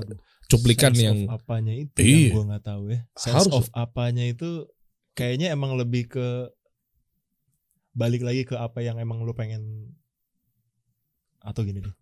[0.46, 2.12] cuplikan Sense yang of apanya itu Iya.
[2.30, 3.00] yang gue nggak tahu ya.
[3.16, 3.54] Sense Harus.
[3.54, 4.68] of apanya itu
[5.14, 6.28] kayaknya emang lebih ke
[7.96, 9.96] balik lagi ke apa yang emang lu pengen
[11.39, 11.96] atau gini deh.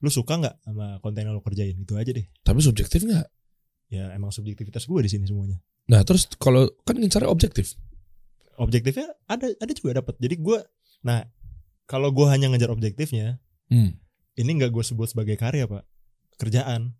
[0.00, 2.24] Lu suka nggak sama konten yang lu kerjain itu aja deh.
[2.40, 3.26] tapi subjektif nggak?
[3.88, 5.60] Ya emang subjektivitas gue di sini semuanya.
[5.86, 7.74] Nah terus kalau kan ngincarnya objektif.
[8.56, 10.16] Objektifnya ada ada juga dapat.
[10.16, 10.58] Jadi gue,
[11.00, 11.24] nah
[11.84, 13.98] kalau gue hanya ngejar objektifnya, Hmm.
[14.34, 15.82] ini nggak gue sebut sebagai karya pak,
[16.36, 16.94] kerjaan.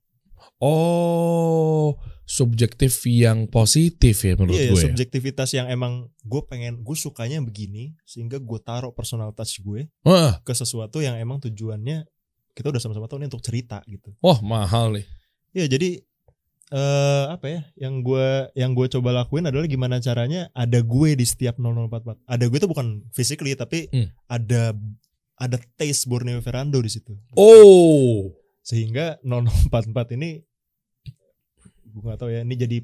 [0.61, 4.76] Oh, subjektif yang positif ya menurut Iya, gue.
[4.76, 4.84] ya?
[4.88, 10.40] subjektivitas yang emang gue pengen, gue sukanya begini, sehingga gue taruh personal touch gue Wah,
[10.40, 12.05] ke sesuatu yang emang tujuannya
[12.53, 14.11] kita udah sama-sama tahu ini untuk cerita gitu.
[14.18, 15.07] wah mahal nih.
[15.53, 16.03] Ya jadi
[16.70, 17.61] eh apa ya?
[17.76, 22.14] Yang gue yang gue coba lakuin adalah gimana caranya ada gue di setiap 0044.
[22.24, 24.09] Ada gue itu bukan physically tapi Hmm.
[24.26, 24.74] ada
[25.34, 27.16] ada taste Borneo Verando di situ.
[27.32, 28.30] Oh,
[28.61, 30.44] Sehingga 0044 ini
[31.86, 32.78] gue gak tahu ya, ini jadi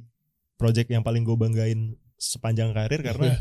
[0.57, 1.81] project yang paling gue banggain
[2.17, 3.39] sepanjang karir karena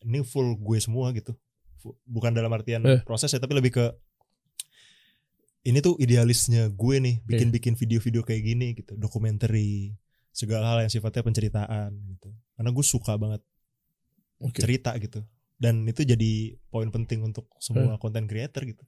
[0.00, 1.34] ini full gue semua gitu.
[2.04, 3.00] Bukan dalam artian Eh.
[3.02, 3.84] proses ya, tapi lebih ke
[5.66, 9.50] ini tuh idealisnya gue nih, bikin-bikin video-video kayak gini gitu, dokumenter,
[10.30, 12.30] segala hal yang sifatnya penceritaan gitu.
[12.54, 13.42] Karena gue suka banget
[14.38, 14.54] oke.
[14.56, 15.26] cerita gitu.
[15.56, 18.84] Dan itu jadi poin penting untuk semua content creator gitu.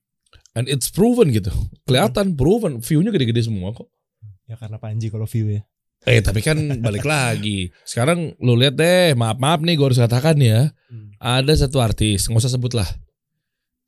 [0.52, 1.48] And it's proven gitu.
[1.88, 3.88] Kelihatan proven, view-nya gede-gede semua kok.
[4.44, 5.64] Ya karena Panji kalau view ya.
[6.06, 7.72] Eh tapi kan balik lagi.
[7.82, 10.70] Sekarang lu lihat deh, maaf maaf nih gue harus katakan ya.
[10.92, 11.10] Hmm.
[11.18, 12.86] Ada satu artis, nggak usah sebut lah.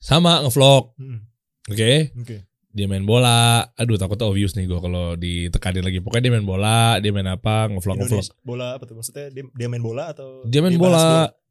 [0.01, 1.29] Sama ngevlog, Hmm.
[1.69, 1.93] oke?
[2.25, 2.37] Oke.
[2.71, 3.61] Dia main bola.
[3.75, 5.99] Aduh takutnya obvious nih gue kalau ditekanin lagi.
[5.99, 8.25] Pokoknya dia main bola, dia main apa, ngevlog ngevlog.
[8.41, 11.03] Bola apa tuh maksudnya dia, dia main bola atau Dia main bahas bola,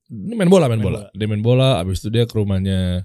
[0.08, 1.00] Dia main bola, main Main bola.
[1.06, 1.10] bola.
[1.14, 3.04] Dia main bola, abis itu dia ke rumahnya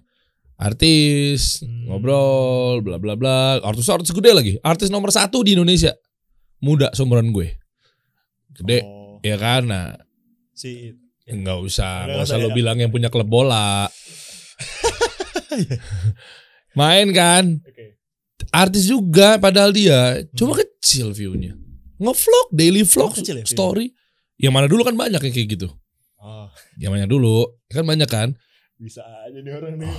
[0.55, 1.91] artis, Hmm.
[1.91, 3.59] ngobrol, bla bla bla.
[3.59, 5.93] Artis artis gede lagi, artis nomor satu di Indonesia,
[6.61, 7.59] muda seumuran gue,
[8.55, 9.67] gede, Oh, ya kan?
[9.67, 9.99] Nah,
[10.55, 10.95] si
[11.27, 12.55] nggak usah, Nggak usah lo ya.
[12.55, 13.85] bilang yang punya klub bola.
[16.75, 17.94] Main kan, Oke.
[18.55, 21.59] Artis juga, padahal dia cuma kecil view-nya.
[21.99, 23.19] Ngevlog, daily vlog, Hmm.
[23.19, 23.91] kecil ya story.
[24.37, 25.69] Yang mana dulu kan banyak yang kayak gitu.
[26.17, 27.37] Oh, Yang mana dulu
[27.67, 28.29] kan banyak kan.
[28.75, 29.95] bisa aja nih orang nih.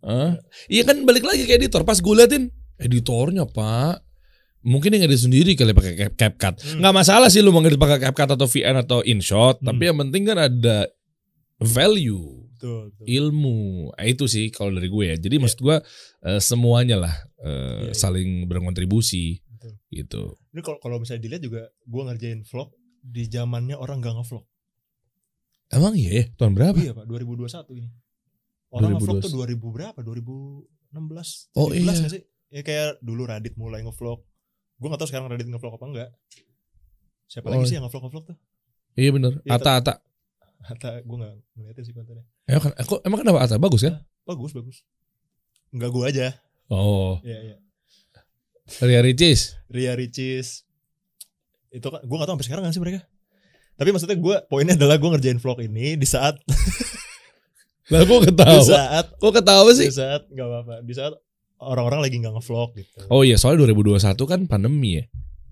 [0.00, 0.32] Hah?
[0.66, 1.80] Iya kan balik lagi ke editor.
[1.82, 4.00] Pas gue liatin editornya pak,
[4.60, 6.54] mungkin yang edit sendiri kali pakai cap CapCut.
[6.64, 6.78] Hmm.
[6.80, 9.66] Nggak masalah sih lu mau ngedit pakai CapCut atau VN atau InShot, Hmm.
[9.66, 10.88] tapi yang penting kan ada
[11.60, 13.04] value, Betul, betul.
[13.04, 13.58] ilmu.
[14.00, 15.16] Eh, itu sih kalau dari gue ya.
[15.20, 15.42] Jadi Iya.
[15.44, 15.76] maksud gue
[16.24, 17.92] eh, semuanya lah eh, Iya, iya.
[17.92, 19.72] saling berkontribusi Betul.
[19.92, 20.22] gitu.
[20.56, 22.72] Ini kalau kalau misalnya dilihat juga gua ngerjain vlog
[23.04, 24.44] di zamannya orang gak ngevlog.
[25.68, 26.24] Emang iya ya?
[26.40, 26.78] Tahun berapa?
[26.80, 27.88] Iya, Pak, 2021 ini.
[28.72, 29.98] Orang ngevlog tuh 2000 berapa?
[30.00, 31.52] 2016.
[31.52, 32.08] Oh, 17 iya.
[32.08, 32.22] sih?
[32.48, 34.24] Ya kayak dulu Radit mulai ngevlog.
[34.80, 36.10] Gua gak tahu sekarang Radit ngevlog apa enggak.
[37.28, 38.36] Siapa Oh, lagi sih yang ngevlog-ngevlog tuh?
[38.94, 39.32] Iya bener.
[39.42, 39.94] Iya, Ata Ata.
[40.64, 42.24] Hatta gue gak ngeliatin sih kontennya.
[42.44, 44.00] Emang, kan, kok- emang kenapa Ata bagus kan?
[44.24, 44.76] Bagus, bagus.
[45.68, 46.32] Enggak gua aja.
[46.66, 47.56] Oh, Iya, iya.
[48.80, 49.60] Ria Ricis.
[49.66, 50.64] Ria Ricis.
[51.68, 53.04] Itu kan gue gak tahu sampai sekarang gak sih mereka.
[53.74, 56.38] Tapi maksudnya gue poinnya adalah gue ngerjain vlog ini di saat
[57.92, 58.64] Lah di ketawa?
[58.64, 59.84] saat Kok ketawa sih?
[59.84, 61.12] di saat nggak apa-apa di saat
[61.60, 62.98] orang-orang lagi nggak ngevlog gitu.
[63.10, 65.04] Oh iya, soalnya 2021 kan pandemi ya.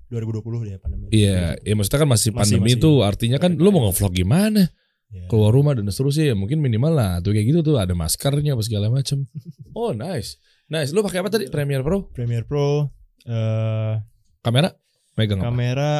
[0.09, 1.09] 2020 ya pandemi.
[1.11, 2.81] Iya, ya maksudnya kan masih Masih- pandemi masih.
[2.81, 4.73] tuh artinya kan lu mau ngevlog gimana?
[5.29, 8.63] Keluar rumah dan seterusnya ya mungkin minimal lah tuh kayak gitu tuh ada maskernya apa
[8.65, 9.25] segala macem.
[9.73, 10.37] Oh nice,
[10.69, 10.93] nice.
[10.93, 11.49] Lu pakai apa tadi?
[11.49, 12.05] Premiere Pro?
[12.13, 12.93] Premiere Pro
[13.25, 13.97] eh
[14.45, 14.69] Kamera?
[15.17, 15.49] Megang apa?
[15.49, 15.93] kamera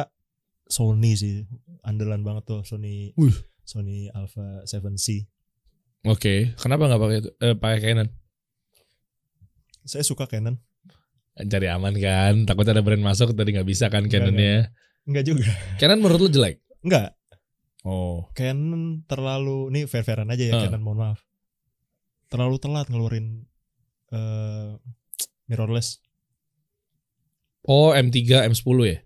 [0.69, 1.41] Sony sih.
[1.81, 3.33] Andalan banget tuh Sony Wih.
[3.65, 5.25] Sony Alpha 7C.
[6.05, 7.19] Oke, kenapa nggak pakai?
[7.41, 8.09] Eh, pakai Canon?
[9.87, 10.59] Saya suka Canon.
[11.33, 12.45] Cari aman kan?
[12.45, 14.69] Takutnya ada brand masuk tadi nggak bisa kan Enggak, Canonnya?
[15.09, 15.49] Enggak juga.
[15.79, 16.61] Canon menurut lu jelek?
[16.83, 17.15] Enggak.
[17.83, 20.61] Oh, Canon terlalu ini fair-fairan aja ya Ah.
[20.63, 21.19] Canon mohon maaf.
[22.27, 23.43] Terlalu telat ngeluarin
[24.09, 24.71] eh
[25.45, 25.99] mirrorless
[27.63, 28.99] oh M3, M10 ya?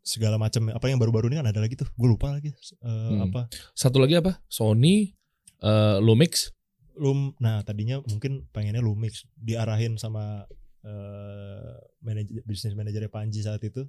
[0.00, 3.26] segala macam apa yang baru-baru ini kan ada lagi tuh gue lupa lagi Eh, Hmm.
[3.26, 4.38] apa Satu lagi apa?
[4.46, 5.10] Sony,
[5.58, 6.54] eh, Lumix.
[6.94, 10.46] Lum nah tadinya mungkin pengennya Lumix diarahin sama
[10.80, 13.82] eh manajer bisnis manajernya Panji saat itu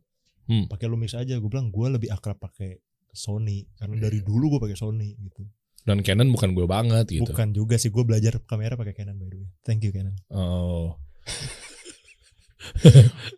[0.43, 0.65] Hmm.
[0.65, 2.81] pakai Lumix aja gue bilang gue lebih akrab pakai
[3.17, 5.41] Sony karena dari dulu gue pakai Sony gitu
[5.81, 7.25] Dan Canon bukan gue banget gitu.
[7.25, 10.93] bukan juga sih gue belajar kamera pakai Canon by the way thank you Canon Oh.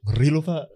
[0.06, 0.66] ngeri lo pak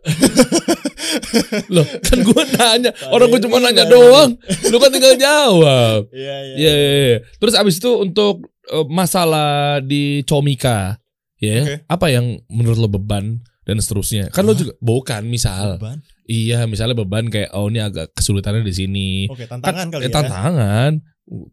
[1.69, 2.89] Loh, kan gue nanya.
[3.09, 3.87] Orang gue cuma Iya, nanya iya.
[3.87, 4.29] doang.
[4.69, 6.09] Lu kan tinggal jawab.
[6.11, 7.17] iya iya Iya, iya, iya.
[7.37, 10.97] Terus abis itu untuk eh, masalah di Comika,
[11.37, 11.75] ya, Oke.
[11.85, 14.29] apa yang menurut lo beban dan seterusnya?
[14.29, 14.59] Kan lo Hah?
[14.59, 15.77] juga bukan misal.
[15.77, 16.01] Beban?
[16.23, 19.09] Iya, misalnya beban kayak oh ini agak kesulitannya di sini.
[19.27, 20.91] oke tantangan Eh, kali ya tantangan.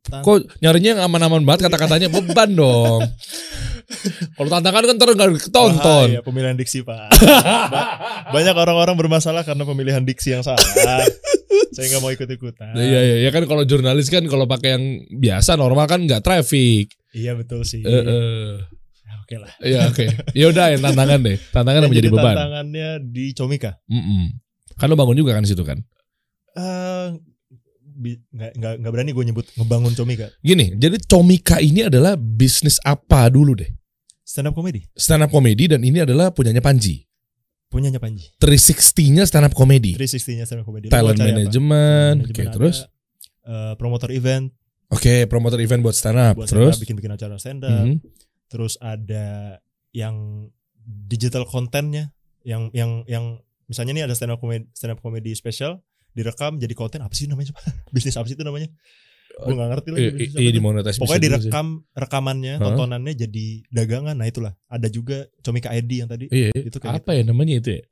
[0.01, 3.07] Tan- Kok nyarinya yang aman-aman banget kata-katanya beban dong.
[4.37, 6.07] Kalau tantangan kan ntar nggak ketonton.
[6.09, 7.11] Bahaya pemilihan diksi pak
[7.66, 7.91] Ba-
[8.31, 10.62] Banyak orang-orang bermasalah karena pemilihan diksi yang salah
[11.71, 15.55] Saya nggak mau ikut-ikutan Iya iya ya kan kalau jurnalis kan kalau pakai yang biasa
[15.55, 16.95] normal kan nggak traffic.
[17.11, 18.51] Iya betul sih Eh, eh.
[19.21, 19.51] oke lah.
[19.61, 20.07] Iya oke.
[20.33, 21.39] Ya udah yang tantangan deh.
[21.49, 22.35] Tantangan yang menjadi jadi beban.
[22.37, 23.75] Tantangannya di Comika.
[23.87, 24.23] Mm-mm.
[24.81, 25.76] Kan lo bangun juga kan di situ kan.
[26.51, 27.07] Eh,
[27.95, 30.33] bi- nggak nggak nggak berani gue nyebut ngebangun Comika.
[30.41, 33.68] Gini, jadi Comika ini adalah bisnis apa dulu deh?
[34.24, 37.03] Stand up comedy Stand up comedy dan ini adalah punyanya Panji.
[37.66, 38.26] punyanya Panji.
[38.39, 39.95] 360-nya stand up comedy.
[39.95, 40.91] 360-nya stand up comedy.
[40.91, 42.16] Talent management.
[42.26, 42.91] Oke, management terus ada,
[43.47, 44.51] eh, promotor event
[44.91, 46.35] oke, promoter event buat stand up.
[46.35, 47.87] buat terus bikin-bikin acara stand up.
[47.87, 48.03] Mhm.
[48.51, 49.59] Terus ada
[49.95, 50.47] yang
[50.83, 52.11] digital kontennya
[52.43, 53.39] yang yang yang
[53.71, 55.79] misalnya nih ada stand up comedy stand up comedy special
[56.11, 57.62] direkam jadi konten apa sih namanya coba?
[57.95, 58.66] bisnis apa sih itu namanya
[59.33, 60.61] gue nggak ngerti lagi Iya, iya apa di itu.
[60.61, 61.25] monetize pokoknya sih.
[61.25, 62.64] direkam rekamannya Hah?
[62.66, 67.11] tontonannya jadi dagangan nah itulah ada juga Comika ID yang tadi Iya, Itu kayak apa
[67.12, 67.83] ya namanya itu ya?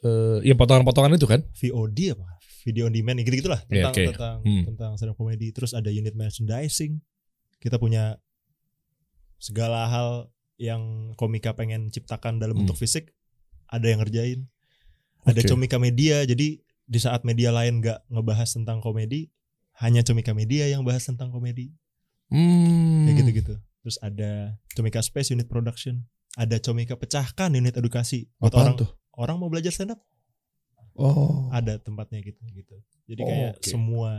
[0.00, 1.44] Eh, yang potongan-potongan itu kan?
[1.52, 2.26] VOD apa
[2.62, 4.04] video on demand gitu gitulah Iya, tentang oke.
[4.08, 4.64] tentang Hmm.
[4.66, 6.98] tentang stand up comedy terus ada unit merchandising
[7.58, 8.16] kita punya
[9.36, 10.10] segala hal
[10.56, 10.80] yang
[11.14, 12.64] komika pengen ciptakan dalam Hmm.
[12.64, 13.12] bentuk fisik
[13.66, 14.48] ada yang ngerjain
[15.22, 19.30] ada comika media jadi di saat media lain nggak ngebahas tentang komedi
[19.76, 21.72] hanya comika media yang bahas tentang komedi
[22.28, 23.04] Hmm.
[23.04, 25.98] kayak gitu-gitu terus ada comika space unit production
[26.34, 28.90] ada comika pecahkan unit edukasi buat Apaan orang tuh?
[29.12, 30.00] orang mau belajar stand up
[30.92, 31.48] Oh.
[31.50, 33.66] ada tempatnya gitu gitu jadi Oh, kayak oke.
[33.66, 34.10] semua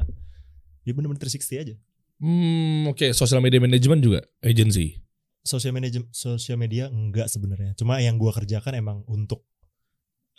[0.81, 1.75] ya bener-bener 360 aja
[2.17, 5.01] Hmm, oke, social media management juga agency.
[5.41, 9.41] sosial media sosial media enggak sebenarnya cuma yang gua kerjakan emang untuk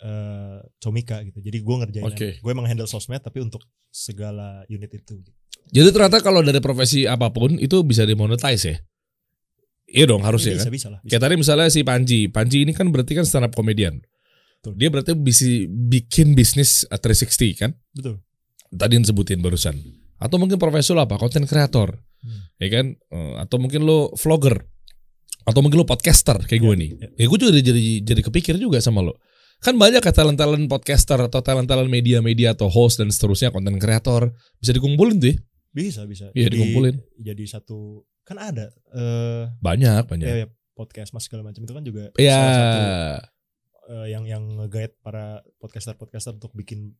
[0.03, 2.29] eh comika gitu jadi gua ngerjain Oke.
[2.43, 5.23] gue emang handle sosmed tapi untuk segala unit itu
[5.71, 8.75] Jadi ternyata kalau dari profesi apa pun itu bisa dimonetize ya?
[9.87, 10.73] Iya dong harus ya bisa, kan?
[10.75, 11.09] bisa lah bisa.
[11.15, 14.03] Kayak tadi misalnya si Panji, Panji ini kan berarti kan stand up comedian.
[14.59, 14.73] Betul.
[14.75, 17.71] Dia berarti bisa bikin bisnis uh, 360 kan?
[17.95, 18.19] betul
[18.73, 19.77] Tadi yang sebutin barusan.
[20.17, 21.15] Atau mungkin profesi lo apa?
[21.15, 21.93] Content creator.
[22.25, 22.41] Hmm.
[22.57, 22.85] Ya kan?
[22.95, 24.65] Eh, Atau mungkin lo vlogger.
[25.45, 26.89] Atau mungkin lo podcaster kayak gue Ya, nih.
[26.97, 27.07] ya.
[27.19, 29.19] Ya gue juga jadi jadi kepikir juga sama lo.
[29.63, 34.71] Kan banyak ya talent-talent podcaster atau talent-talent media-media atau host dan seterusnya content creator bisa
[34.71, 35.35] dikumpulin tuh ya.
[35.71, 36.95] bisa bisa Iya, Jadi- dikumpulin.
[37.17, 40.27] jadi satu kan ada eh Banyak, banyak.
[40.27, 42.79] ya, ya, podcast mas segala macam itu kan juga Ya, salah satu
[43.89, 46.93] eh, yang yang nge-guide para podcaster podcaster untuk bikin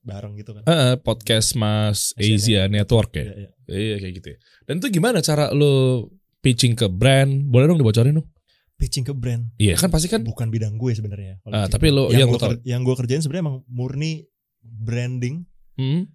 [0.00, 3.24] bareng gitu kan eh, podcast Mas Asia Asia Network ya.
[3.24, 3.50] Iya, iya.
[3.64, 4.28] Iya kayak gitu.
[4.32, 4.38] ya.
[4.64, 6.08] Dan itu gimana cara lo
[6.40, 7.48] pitching ke brand?
[7.48, 8.28] Boleh dong dibocorin dong?
[8.76, 10.20] Pitching ke brand Iya kan pasti kan.
[10.20, 12.80] bukan bidang gue sebenarnya kalau Ah, pitching tapi lo- yang yang gue lo- ker- yang
[12.80, 14.12] gue kerjain sebenarnya emang murni
[14.60, 15.44] branding
[15.74, 16.06] Hmm,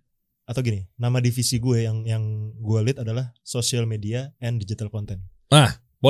[0.46, 2.24] atau gini nama divisi gue yang yang
[2.56, 5.68] gue lead adalah social media and digital content boleh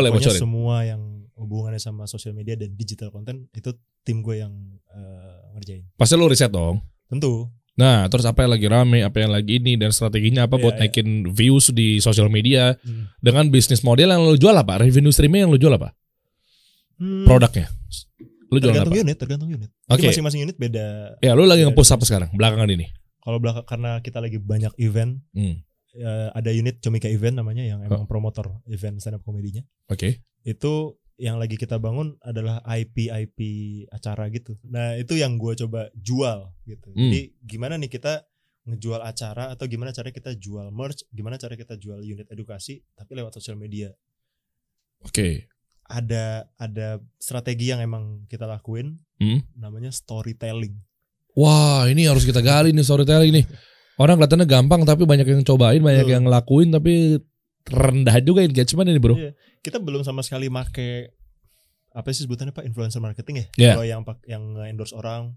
[0.08, 0.38] Pokoknya bocorin.
[0.40, 1.02] semua yang
[1.34, 4.54] hubungannya sama social media dan digital content itu tim gue yang
[4.88, 6.78] eh, ngerjain Pasti lo riset dong.
[7.06, 10.62] tentu Nah, terus apa yang lagi rame, apa yang lagi ini dan strateginya apa Iya,
[10.62, 10.82] buat iya.
[10.84, 13.08] naikin views di sosial media Hmm.
[13.18, 14.78] dengan bisnis model yang lo jual apa?
[14.78, 15.96] Revenue streamnya yang lo jual apa?
[17.00, 17.68] Hmm, Produknya.
[18.50, 19.02] Lo jual tergantung apa?
[19.02, 20.02] unit tergantung unit Oke.
[20.02, 22.30] Jadi masing-masing unit beda Ya, lo lagi nge-post apa sekarang?
[22.34, 22.88] Belakangan ini.
[23.20, 25.62] kalau belakang karena kita lagi banyak event Hmm.
[25.92, 27.88] eh, ada unit Comika Event namanya yang Oh.
[27.88, 30.24] emang promotor event stand up komedinya Oke.
[30.42, 30.74] itu
[31.16, 33.40] yang lagi kita bangun adalah IP IP
[33.90, 34.56] acara gitu.
[34.66, 36.90] Nah itu yang gue coba jual gitu.
[36.90, 37.12] Hmm.
[37.12, 38.24] Jadi gimana nih kita
[38.66, 43.14] ngejual acara atau gimana cara kita jual merch, gimana cara kita jual unit edukasi tapi
[43.14, 43.92] lewat sosial media.
[45.02, 45.48] Oke.
[45.90, 46.88] Ada ada
[47.18, 49.42] strategi yang emang kita lakuin, Hmm.
[49.58, 50.78] namanya storytelling.
[51.34, 53.46] Wah, ini harus kita gali nih storytelling nih.
[53.98, 56.14] Orang kelihatannya gampang tapi banyak yang cobain, banyak Betul.
[56.14, 56.94] yang ngelakuin tapi
[57.68, 59.16] rendah juga engagement ini, Bro.
[59.18, 59.34] Iya.
[59.60, 61.12] Kita belum sama sekali make
[61.90, 63.46] apa sih sebutannya pak influencer marketing ya?
[63.58, 63.72] Iya.
[63.76, 65.36] Kalau yang yang endorse orang,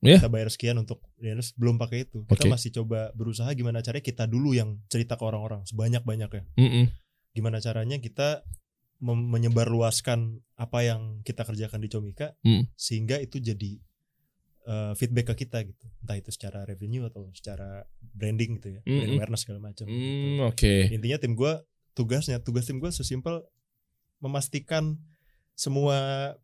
[0.00, 0.22] Iya.
[0.22, 2.22] kita bayar sekian untuk endorse belum pakai itu.
[2.24, 2.54] Kita Oke.
[2.54, 6.46] masih coba berusaha gimana caranya kita dulu yang cerita ke orang-orang sebanyak banyaknya.
[6.54, 6.86] Mm-mm.
[7.34, 8.46] Gimana caranya kita
[8.98, 10.18] menyebarluaskan
[10.54, 12.66] apa yang kita kerjakan di Comika Hmm.
[12.74, 13.78] sehingga itu jadi
[14.66, 15.86] uh, feedback ke kita gitu.
[16.02, 19.16] Entah itu secara revenue atau secara branding gitu ya, brand Mm-mm.
[19.16, 19.86] awareness segala macam.
[19.86, 19.94] gitu.
[19.94, 20.74] Hmm, oke.
[20.90, 21.52] Intinya tim gue
[21.94, 23.42] tugasnya tugas tim gue sesimpel
[24.18, 24.98] memastikan
[25.54, 26.34] semua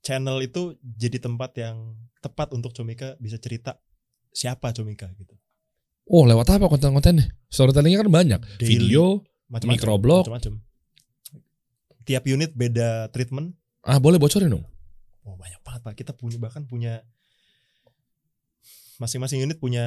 [0.00, 1.76] channel itu jadi tempat yang
[2.18, 3.78] tepat untuk Comika bisa cerita
[4.30, 5.34] siapa Comika gitu.
[6.06, 7.30] Oh, lewat apa konten-kontennya?
[7.46, 8.40] Storytellingnya kan banyak.
[8.58, 9.22] Daily, Video.
[9.50, 10.26] microblog.
[10.26, 10.58] macam-macam.
[12.10, 13.54] Tiap unit beda treatment.
[13.86, 14.66] Ah, boleh bocorin dong.
[15.22, 15.94] Oh banyak banget pak.
[15.94, 17.06] Kita punya bahkan punya
[18.98, 19.86] masing-masing unit punya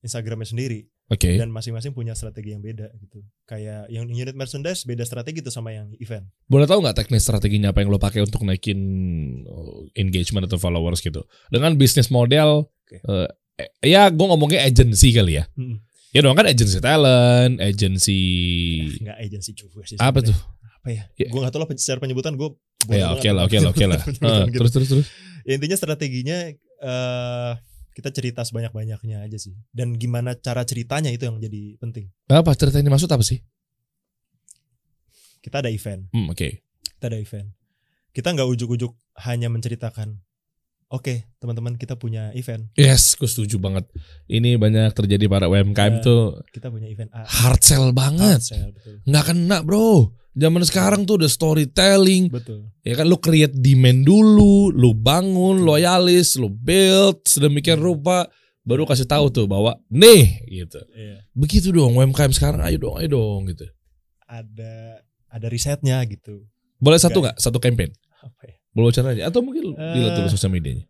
[0.00, 1.38] Instagramnya sendiri Oke.
[1.38, 3.22] dan masing-masing punya strategi yang beda gitu.
[3.44, 6.24] Kayak yang unit merchandise beda strategi tuh sama yang event.
[6.48, 8.80] Boleh tahu nggak teknis strateginya apa yang lo pakai untuk naikin
[9.46, 11.22] oh, engagement atau followers gitu?
[11.52, 13.04] Dengan bisnis model, Oke.
[13.04, 13.28] eh,
[13.60, 15.44] eh, ya gue ngomongnya agency kali ya.
[15.54, 15.84] Mm-mm.
[16.08, 18.22] Ya dong kan agency talent, agency
[19.04, 20.00] Nggak agency juga sih.
[20.00, 20.32] apa sebenarnya.
[20.32, 20.38] tuh?
[20.88, 21.04] Apa ya?
[21.20, 21.28] Ya.
[21.28, 22.48] Gue gak tau lah secara penyebutan gue.
[22.88, 24.00] Ya oke lah, oke lah, oke lah.
[24.24, 24.64] Ah, gitu.
[24.64, 25.06] Terus terus terus.
[25.44, 26.38] Ya, intinya strateginya
[26.80, 27.52] eh
[27.92, 29.52] kita cerita sebanyak-banyaknya aja sih.
[29.68, 32.08] Dan gimana cara ceritanya itu yang jadi penting.
[32.26, 33.42] Apa cerita ini maksud apa sih?
[35.38, 36.48] Kita ada event, Hmm, oke.
[36.98, 37.48] kita ada event.
[38.10, 38.90] Kita nggak ujuk-ujuk
[39.22, 40.18] hanya menceritakan.
[40.88, 42.64] Oke, teman-teman kita punya event.
[42.72, 43.84] Yes, gue setuju banget.
[44.26, 46.02] Ini banyak terjadi para UMKM Ya.
[46.02, 47.22] tuh Kita punya event A.
[47.22, 48.40] hard sell banget.
[48.40, 49.04] Sale, betul.
[49.04, 50.16] Nggak kena bro.
[50.38, 52.30] Zaman sekarang tuh udah storytelling.
[52.30, 52.70] Betul.
[52.86, 58.30] Ya kan lu create demand dulu, lu bangun loyalis, lu build sedemikian rupa
[58.62, 60.78] baru kasih tahu tuh bahwa nih gitu.
[60.94, 61.26] Iya.
[61.34, 63.66] Begitu dong UMKM sekarang ayo dong, ayo dong gitu.
[64.30, 66.46] Ada ada risetnya gitu.
[66.78, 67.36] Boleh satu Nggak.
[67.42, 67.90] Satu campaign.
[68.22, 68.54] Apa ya?
[68.70, 69.92] Boleh caranya atau mungkin Eh.
[69.98, 70.86] dilihat dulu sosial medianya.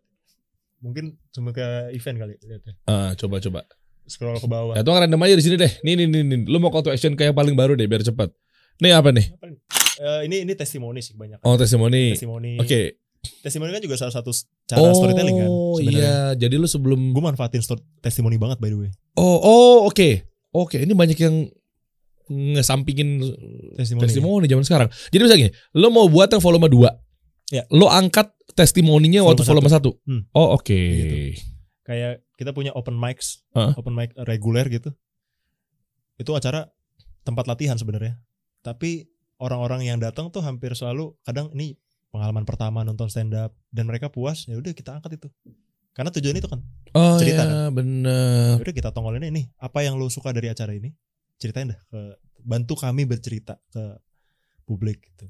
[0.79, 2.73] Mungkin cuma ke event kali lihatnya.
[2.85, 3.65] Ah, coba coba.
[4.05, 4.77] Scroll ke bawah.
[4.77, 5.71] Atau random aja di sini deh.
[5.81, 6.39] Nih nih nih nih.
[6.45, 8.29] Lu mau call to action kayak paling baru deh biar cepat.
[8.79, 9.27] Nih apa nih?
[9.35, 9.59] Apa nih?
[9.99, 11.43] Eh, ini ini testimoni sih banyak.
[11.43, 12.15] Oh, testimoni.
[12.15, 12.55] Testimoni.
[12.63, 13.03] Oke.
[13.43, 14.31] Testimoni kan juga salah satu
[14.63, 15.49] cara storytelling kan.
[15.51, 18.89] Oh iya, jadi lu sebelum Gue manfaatin story, testimoni banget by the way.
[19.19, 20.23] Oh, oh oke.
[20.55, 21.51] Oke, ini banyak yang
[22.29, 23.19] ngesampingin
[23.75, 24.01] Testimoni.
[24.05, 24.89] testimoni zaman sekarang.
[25.11, 26.89] Jadi misalnya gini, lo mau buat yang volume 2.
[27.53, 27.65] Ya.
[27.73, 30.09] Lo angkat testimoninya waktu Volume volume 1.
[30.09, 30.21] Hmm.
[30.31, 30.69] Oh, oke.
[30.73, 31.15] Gitu.
[31.83, 33.73] Kayak kita punya open mics, Heeh.
[33.75, 34.93] open mic reguler gitu.
[36.21, 36.69] Itu acara
[37.25, 38.21] tempat latihan sebenarnya.
[38.59, 39.07] Tapi
[39.39, 41.79] orang-orang yang datang tuh hampir selalu kadang ini
[42.09, 45.27] pengalaman pertama nonton stand up dan mereka puas, ya udah kita angkat itu.
[45.93, 46.59] Karena tujuan itu kan,
[46.95, 48.55] Oh Cerita, ya, bener.
[48.57, 49.51] ya udah kita tongolin ini.
[49.59, 50.89] Apa yang lo suka dari acara ini?
[51.37, 51.99] Ceritain dah ke
[52.39, 53.99] bantu kami bercerita ke
[54.63, 55.27] publik gitu.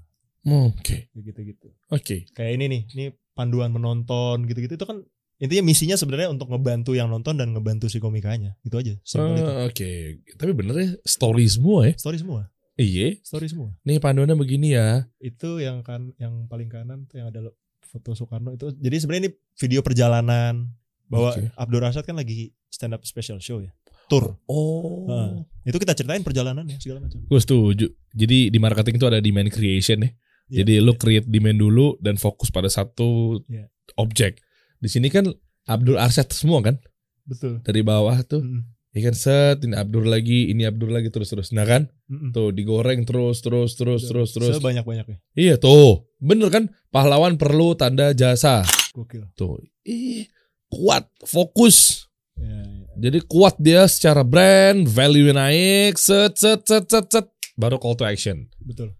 [0.49, 1.67] Oke, Kayak gitu-gitu.
[1.91, 2.15] oke.
[2.31, 3.05] Kayak ini nih, ini
[3.35, 5.03] panduan menonton gitu-gitu itu kan
[5.39, 8.55] intinya misinya sebenarnya untuk ngebantu yang nonton dan ngebantu si komikanya.
[8.63, 8.95] Itu aja.
[9.19, 11.93] Ah, Oke, tapi bener ya story semua ya.
[11.95, 12.47] Story semua.
[12.79, 13.19] Iya.
[13.21, 13.75] Story semua.
[13.83, 15.03] Nih panduannya begini ya.
[15.19, 18.71] Itu yang kan yang paling kanan tuh yang ada lo- foto Soekarno itu.
[18.71, 20.71] Jadi sebenarnya ini video perjalanan
[21.09, 21.51] bahwa Oke.
[21.53, 23.73] Abdul Rashad kan lagi stand up special show ya.
[24.07, 24.37] Tour.
[24.47, 25.05] Oh.
[25.05, 27.21] Nah, itu kita ceritain perjalanannya segala macam.
[27.21, 27.85] Gue setuju.
[28.09, 30.09] Jadi di marketing itu ada demand creation ya.
[30.49, 30.97] Iya, Jadi lu iya.
[30.97, 33.69] create demand dulu dan fokus pada satu Iya.
[33.97, 34.41] objek.
[34.81, 35.29] Di sini kan
[35.69, 36.81] Abdul Arsyad semua kan
[37.21, 37.61] betul.
[37.61, 38.41] dari bawah tuh.
[38.41, 38.65] Mm-mm.
[38.99, 41.49] Ya kan set ini Abdul lagi, ini Abdul lagi terus terus.
[41.49, 42.29] Nah kan Mm-mm.
[42.29, 44.59] tuh digoreng terus terus terus terus terus.
[44.59, 45.23] Sebanyak-banyaknya.
[45.33, 46.03] Iya tuh.
[46.19, 46.67] Bener kan?
[46.89, 48.67] Pahlawan perlu tanda jasa.
[48.91, 49.23] Gokil.
[49.33, 49.63] Tuh.
[49.83, 50.27] Ih,
[50.67, 52.05] kuat, fokus.
[52.35, 52.87] Ya, ya.
[52.99, 57.25] Jadi kuat dia secara brand, value naik, set set set set set
[57.55, 58.51] baru call to action.
[58.59, 58.91] Betul.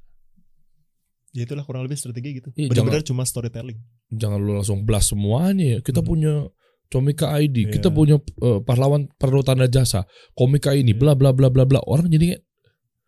[1.30, 2.50] Ya itulah kurang lebih strategi gitu.
[2.54, 3.78] Iya, Benar-benar cuma storytelling.
[4.10, 5.78] jangan lu langsung blast semuanya.
[5.78, 5.80] ya.
[5.80, 6.08] Kita Hmm.
[6.08, 6.34] punya
[6.90, 7.72] Comika ID, Iya.
[7.72, 10.98] kita punya eh, pahlawan perlu tanda jasa, komika ini, Iya.
[10.98, 11.80] bla bla bla bla bla.
[11.82, 12.44] Orang jadi kayak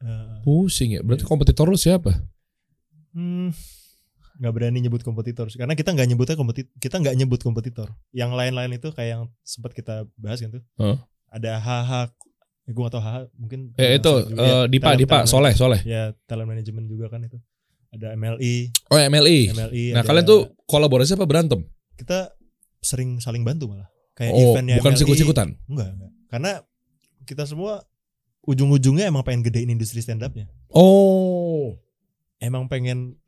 [0.01, 1.01] Uh, pusing ya.
[1.01, 1.29] Berarti Iya.
[1.29, 2.25] kompetitor lu siapa?
[3.11, 3.53] hmm,
[4.39, 5.57] nggak berani nyebut kompetitor sih.
[5.57, 6.73] karena kita nggak nyebutnya kompetitor.
[6.75, 7.88] Kita nggak nyebut kompetitor.
[8.09, 10.63] Yang lain-lain itu kayak yang sempat kita bahas kan tuh.
[10.75, 10.97] Huh?
[11.27, 11.91] Ada HH.
[12.61, 13.59] Ya, gue gak tau HH mungkin.
[13.75, 14.38] Eh itu juga.
[14.38, 15.82] eh, Ya, Dipa talent- Dipa talent Soleh Soleh.
[15.84, 17.38] Ya talent management juga kan itu.
[17.91, 18.55] Ada MLI,
[18.88, 19.39] Oh MLI.
[19.51, 19.86] MLI.
[19.91, 21.61] Nah ada- kalian tuh kolaborasi apa berantem?
[21.93, 22.34] kita
[22.82, 23.88] sering saling bantu malah.
[24.11, 25.55] Kayak Oh eventnya bukan sikut-sikutan.
[25.65, 26.11] Enggak, enggak.
[26.27, 26.51] Karena
[27.23, 27.86] kita semua
[28.41, 30.49] ujung-ujungnya emang pengen gedein industri stand upnya.
[30.73, 31.77] Oh.
[32.38, 33.21] Emang pengen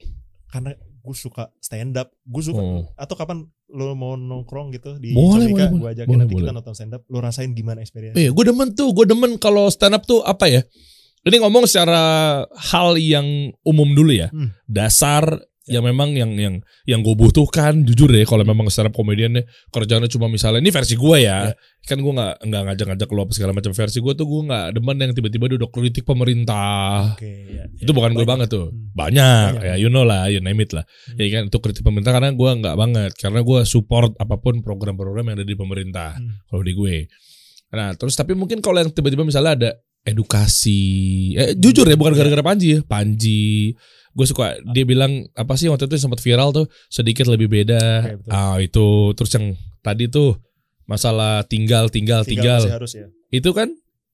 [0.49, 2.87] karena gue suka stand up, gue suka Oh.
[2.95, 6.43] atau kapan lo mau nongkrong gitu di Boleh, Comika, boleh, gue ajakin boleh, nanti kita
[6.45, 6.55] boleh.
[6.55, 8.15] nonton stand up, lo rasain gimana experience.
[8.15, 10.61] Iya, gue demen tuh, gue demen kalau stand up tuh apa ya?
[11.23, 12.01] Ini ngomong secara
[12.45, 13.25] hal yang
[13.61, 14.53] umum dulu ya, Hmm.
[14.65, 15.23] dasar
[15.63, 20.27] yang memang yang yang yang gue butuhkan jujur deh kalau memang up komediannya kerjanya cuma
[20.27, 21.55] misalnya ini versi gue ya,
[21.87, 23.71] kan gue nggak nggak ngajak-ngajak lo apa segala macam.
[23.71, 27.15] Versi gue tuh gue nggak demen yang tiba-tiba udah kritik pemerintah.
[27.15, 28.75] Oke, ya, itu bukan gue banget tuh.
[28.75, 28.91] Hmm.
[28.91, 29.63] banyak, Banyak.
[29.63, 30.83] ya you know lah you name it lah.
[30.83, 31.15] Hmm.
[31.15, 33.11] ya kan itu kritik pemerintah karena gue nggak banget.
[33.15, 36.43] Karena gue support apa pun program-program yang ada di pemerintah Hmm.
[36.51, 37.07] kalau di gue.
[37.71, 39.69] Nah terus tapi mungkin kalau yang tiba-tiba misalnya ada
[40.03, 40.81] edukasi
[41.39, 42.79] eh jujur ya bukan gara-gara Panji ya.
[42.83, 43.71] Panji
[44.13, 48.29] gue suka dia bilang apa sih waktu itu sempat viral tuh sedikit lebih beda betul.
[48.29, 48.87] ah itu
[49.17, 50.37] terus yang tadi tuh
[50.85, 53.07] masalah tinggal tinggal tinggal, masih harus ya.
[53.33, 53.73] itu kan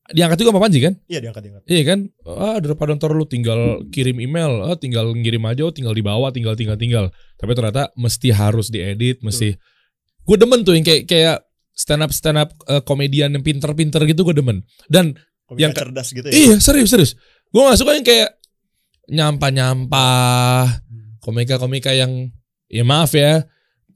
[0.09, 1.63] diangkat juga sama Panji kan Iya diangkat diangkat.
[1.69, 1.99] Iya kan?
[2.25, 6.57] Ah daripada ntar lu tinggal kirim email, ah tinggal ngirim aja, oh, tinggal dibawa, tinggal
[6.57, 7.05] tinggal tinggal.
[7.37, 9.53] Tapi ternyata mesti harus diedit, mesti.
[10.25, 11.45] Gue demen tuh yang kayak kayak
[11.77, 14.65] stand up stand up eh, komedian yang pinter-pinter gitu gue demen.
[14.89, 15.13] Dan
[15.49, 16.33] Komika Yang cerdas gitu ya.
[16.37, 17.11] iya serius serius.
[17.49, 18.37] Gue gak suka yang kayak
[19.09, 20.85] nyampah-nyampah,
[21.19, 22.29] komika-komika yang
[22.69, 23.43] ya maaf ya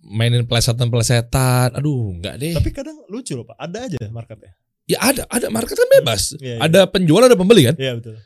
[0.03, 1.77] mainin pelesetan-pelesetan.
[1.79, 2.53] Aduh, nggak deh.
[2.59, 4.51] Tapi kadang lucu loh pak, ada aja marketnya.
[4.83, 6.35] ya ada, ada market kan bebas.
[6.43, 6.67] Iya, iya.
[6.67, 7.75] Ada penjual, ada pembeli kan.
[7.79, 8.19] Iya betul.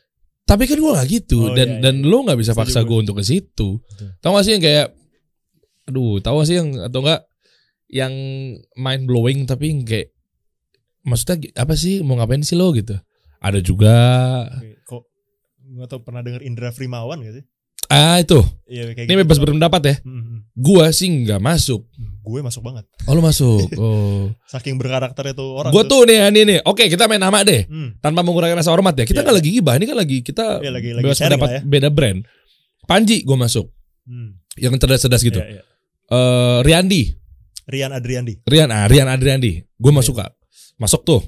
[0.48, 1.84] Tapi kan gue gak gitu Oh, dan iya, iya.
[1.86, 2.98] dan lo nggak bisa paksa gue.
[2.98, 3.84] untuk ke situ.
[4.24, 4.88] Tahu gak sih yang kayak,
[5.86, 7.22] aduh, tahu gak sih yang atau enggak
[7.92, 8.14] yang
[8.80, 10.16] mind blowing tapi yang kayak
[11.04, 12.96] maksudnya apa sih mau ngapain sih lo gitu?
[13.38, 13.96] Ada juga
[14.50, 14.77] Oke,
[15.78, 17.46] Nggak tau pernah denger Indra Frimawan gak sih?
[17.88, 18.36] ah itu
[18.68, 19.22] Iya kayak ini gitu.
[19.24, 19.96] bebas berpendapat ya.
[20.02, 21.88] Hmm, hmm, Gua sih nggak masuk.
[21.88, 22.20] hmm.
[22.20, 22.84] Gue masuk banget.
[23.06, 23.64] Oh lo masuk.
[23.80, 24.28] Oh.
[24.44, 25.72] Saking berkarakternya tuh orang.
[25.72, 26.60] Gue tuh nih ini nih.
[26.66, 27.64] Oke kita main nama deh.
[27.64, 27.96] Hmm.
[27.98, 29.06] Tanpa mengurangi rasa hormat ya.
[29.06, 29.24] Kita Iya.
[29.24, 29.74] nggak lagi gibah.
[29.80, 31.62] Ini kan lagi kita Iya, lagi- lagi bebas pendapat ya.
[31.64, 32.20] beda brand.
[32.84, 33.72] Panji gue masuk.
[34.04, 34.36] Hmm.
[34.58, 35.40] Yang cerdas-cerdas gitu.
[35.40, 35.64] Iya, iya.
[36.10, 37.02] Eh Riandi.
[37.68, 38.44] Rian Adriandi.
[38.44, 39.64] Rian, ah, Rian Adriandi.
[39.76, 40.36] Gue masuk kak.
[40.76, 41.24] Masuk tuh.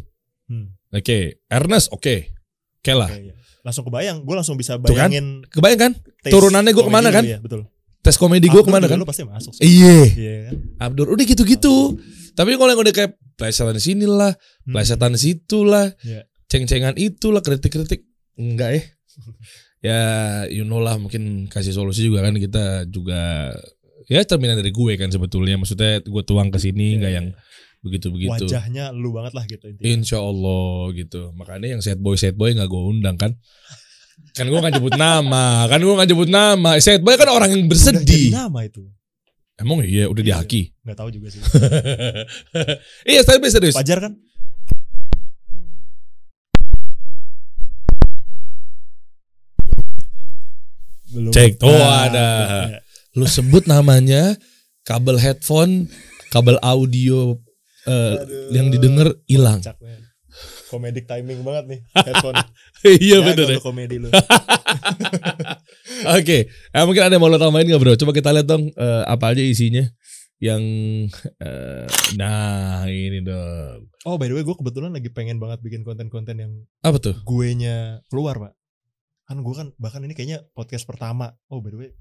[0.48, 0.76] Hmm.
[0.90, 1.40] Oke.
[1.48, 2.36] Ernest oke.
[2.80, 3.08] Oke lah.
[3.08, 3.34] Oke, iya.
[3.62, 4.24] Langsung kebayang.
[4.24, 5.10] Gue langsung bisa Tuh kan?
[5.12, 5.44] bayangin.
[5.52, 5.92] Kebayang kan?
[6.26, 7.24] Turunannya komedi ke mana kan?
[7.24, 7.68] Iya betul.
[8.00, 8.96] Tes komedi gue ke mana kan?
[8.96, 9.52] Lu pasti masuk.
[9.60, 9.98] Iya.
[10.16, 10.54] Iya kan.
[10.90, 11.12] Abdur.
[11.12, 12.00] Udah gitu-gitu.
[12.34, 14.32] Tapi kalau yang udah kayak plesetan di sini lah,
[14.64, 14.74] Hmm.
[14.76, 16.24] plesetan di situ lah, Iya.
[16.48, 18.08] ceng-cengan itulah, kritik-kritik.
[18.40, 18.84] Enggak eh.
[19.88, 20.00] ya,
[20.48, 23.52] you know lah mungkin kasih solusi juga kan kita juga
[24.08, 25.60] ya cerminan dari gue kan sebetulnya.
[25.60, 27.18] Maksudnya gue tuang ke sini Iya, nggak iya.
[27.20, 27.28] yang
[27.80, 28.46] begitu-begitu.
[28.48, 29.88] Wajahnya lu banget lah gitu intinya.
[29.88, 31.32] Insya Allah gitu.
[31.34, 33.32] Makanya yang sad boy sad boy nggak gue undang kan.
[34.36, 36.76] Kan gue nggak nyebut nama, kan gue nggak nyebut nama.
[36.78, 38.30] Sad boy kan orang yang Udah bersedih.
[38.32, 38.84] nama itu.
[39.60, 40.40] Emang iya udah Iya.
[40.40, 40.62] dihaki.
[40.88, 41.42] Gak tahu juga sih.
[43.12, 43.76] iya boy serius.
[43.76, 44.14] Wajar kan?
[51.10, 51.32] Belum.
[51.34, 52.28] Cek tuh Ah, ada.
[52.70, 52.80] iya.
[53.18, 54.38] Lu sebut namanya
[54.86, 55.90] kabel headphone,
[56.30, 57.42] kabel audio
[57.90, 58.48] eh, Aduh.
[58.54, 59.60] yang didengar hilang.
[60.70, 62.36] Comedic timing banget nih headphone.
[63.02, 63.58] iya Ya, bener ya.
[63.60, 64.08] komedi lu.
[66.12, 67.94] Oke, Eh, mungkin ada yang mau lo tambahin nggak bro?
[67.96, 69.84] Coba kita lihat dong eh, apa aja isinya.
[70.38, 70.62] Yang
[71.36, 71.86] eh,
[72.16, 73.90] nah ini dong.
[74.06, 77.16] Oh by the way gue kebetulan lagi pengen banget bikin konten-konten yang Apa tuh?
[77.20, 78.52] gue nya keluar pak.
[79.26, 81.34] Kan gue kan bahkan ini kayaknya podcast pertama.
[81.48, 81.92] Oh by the way.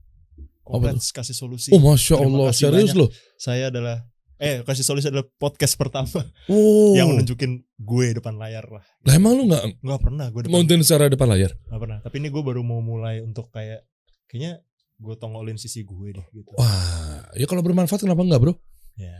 [0.62, 1.68] Apa Kompleks kasih solusi.
[1.72, 2.96] Oh masya Terima Allah serius banyak.
[2.96, 3.08] loh.
[3.34, 4.04] Saya adalah
[4.38, 6.94] eh kasih solusi adalah podcast pertama Oh.
[6.94, 8.86] yang menunjukin gue depan layar lah.
[9.02, 11.50] Lah emang lu nggak Nggak pernah gue depan mountain secara depan layar?
[11.66, 11.98] Nggak pernah.
[12.00, 13.82] Tapi ini gue baru mau mulai untuk kayak
[14.26, 14.62] kayaknya
[14.94, 16.54] gue tongolin sisi gue deh gitu.
[16.54, 18.54] Wah, ya kalau bermanfaat kenapa enggak bro?
[18.94, 19.18] Ya.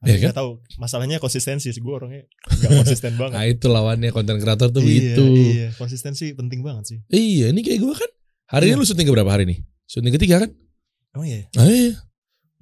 [0.00, 0.32] Iya kan?
[0.32, 0.50] tahu
[0.80, 3.36] masalahnya konsistensi sih gue orangnya nggak konsisten banget.
[3.36, 5.22] Nah itu lawannya konten kreator tuh iya, begitu.
[5.28, 6.98] Iya, konsistensi penting banget sih.
[7.12, 8.10] Iya, ini kayak gue kan.
[8.48, 8.80] Hari ini Iya.
[8.80, 9.58] lu syuting ke berapa hari nih?
[9.84, 10.50] Syuting ketiga kan?
[11.12, 11.44] Emang iya.
[11.52, 11.92] Ah, iya.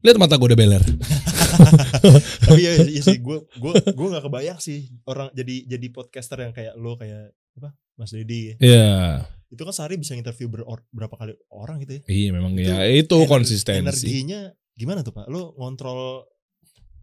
[0.02, 0.82] Lihat mata gue udah beler.
[2.46, 6.52] Tapi ya iya sih gue gue gue nggak kebayang sih orang jadi jadi podcaster yang
[6.52, 8.54] kayak lo kayak apa Mas Dedi ya.
[8.58, 8.90] Iya.
[9.48, 12.02] Itu kan sehari bisa interview beror- berapa kali orang gitu ya.
[12.06, 13.80] Iya memang Itu ya itu Ener- konsistensi.
[13.82, 14.40] Energinya
[14.72, 15.26] gimana tuh Pak?
[15.26, 16.22] Lo ngontrol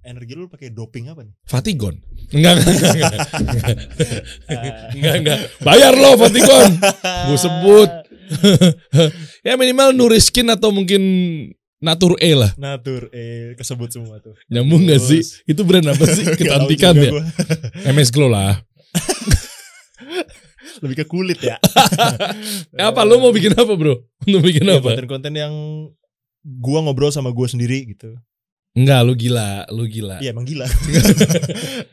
[0.01, 1.33] energi lu pakai doping apa nih?
[1.43, 1.97] Fatigon.
[2.29, 3.11] Enggak enggak enggak.
[3.33, 3.65] Enggak
[4.95, 5.13] enggak.
[5.19, 5.39] enggak.
[5.59, 6.71] Bayar lo Fatigon.
[7.25, 7.89] Gue sebut.
[9.45, 11.01] ya minimal Nuriskin atau mungkin
[11.85, 12.51] Natur E lah.
[12.57, 14.33] Natur eh kesebut semua tuh.
[14.49, 15.21] Nyambung gak sih?
[15.21, 15.45] Terus.
[15.45, 16.25] Itu brand apa sih?
[16.65, 17.11] Juga ya?
[17.13, 17.23] gua.
[17.93, 18.57] MS Glow lah.
[20.83, 21.55] Lebih ke kulit ya.
[22.73, 23.95] Ya apa lu mau bikin apa bro?
[24.27, 24.91] Mau bikin Ya, apa?
[24.91, 25.53] konten-konten yang
[26.43, 28.11] gua ngobrol sama gua sendiri gitu.
[28.75, 30.19] Enggak, lu gila, lu gila.
[30.19, 30.67] Iya emang gila.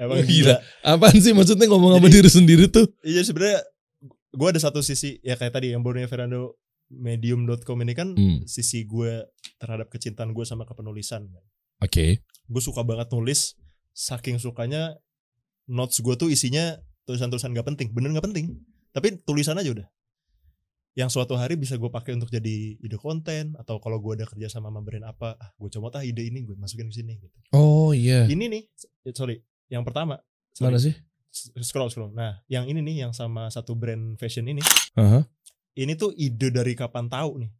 [0.02, 0.58] emang Oh, gila.
[0.82, 2.90] Apaan sih maksudnya ngomong sama diri sendiri tuh?
[3.06, 3.62] Iya sebenarnya
[4.32, 6.58] gue ada satu sisi ya kayak tadi yang barunya Fernando
[6.90, 8.42] medium.com ini kan Hmm.
[8.44, 9.22] sisi gue
[9.62, 11.30] terhadap kecintaan gue sama kepenulisan.
[11.78, 12.26] Oke.
[12.50, 13.54] Gue suka banget nulis,
[13.94, 14.98] saking sukanya
[15.70, 16.74] notes gue tuh isinya
[17.06, 18.58] tulisan-tulisan gak penting, bener gak penting.
[18.90, 19.86] Tapi tulisan aja udah.
[20.92, 24.50] Yang suatu hari bisa gue pakai untuk jadi ide konten atau kalau gue ada kerja
[24.52, 27.38] sama sama brand apa, ah gue coba ah ide ini gue masukin ke sini gitu.
[27.56, 28.28] Oh iya.
[28.28, 28.62] Ini nih,
[29.08, 29.40] eh, sorry,
[29.72, 30.20] yang pertama.
[30.52, 30.92] sorry, Mana sih?
[31.64, 32.12] Scroll scroll.
[32.12, 34.60] Nah, yang ini nih yang sama satu brand fashion ini
[35.00, 35.24] Aha.
[35.80, 37.50] ini tuh ide dari kapan tahu nih.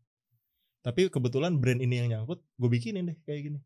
[0.83, 3.59] Tapi kebetulan brand ini yang nyangkut, gue bikinin deh kayak gini.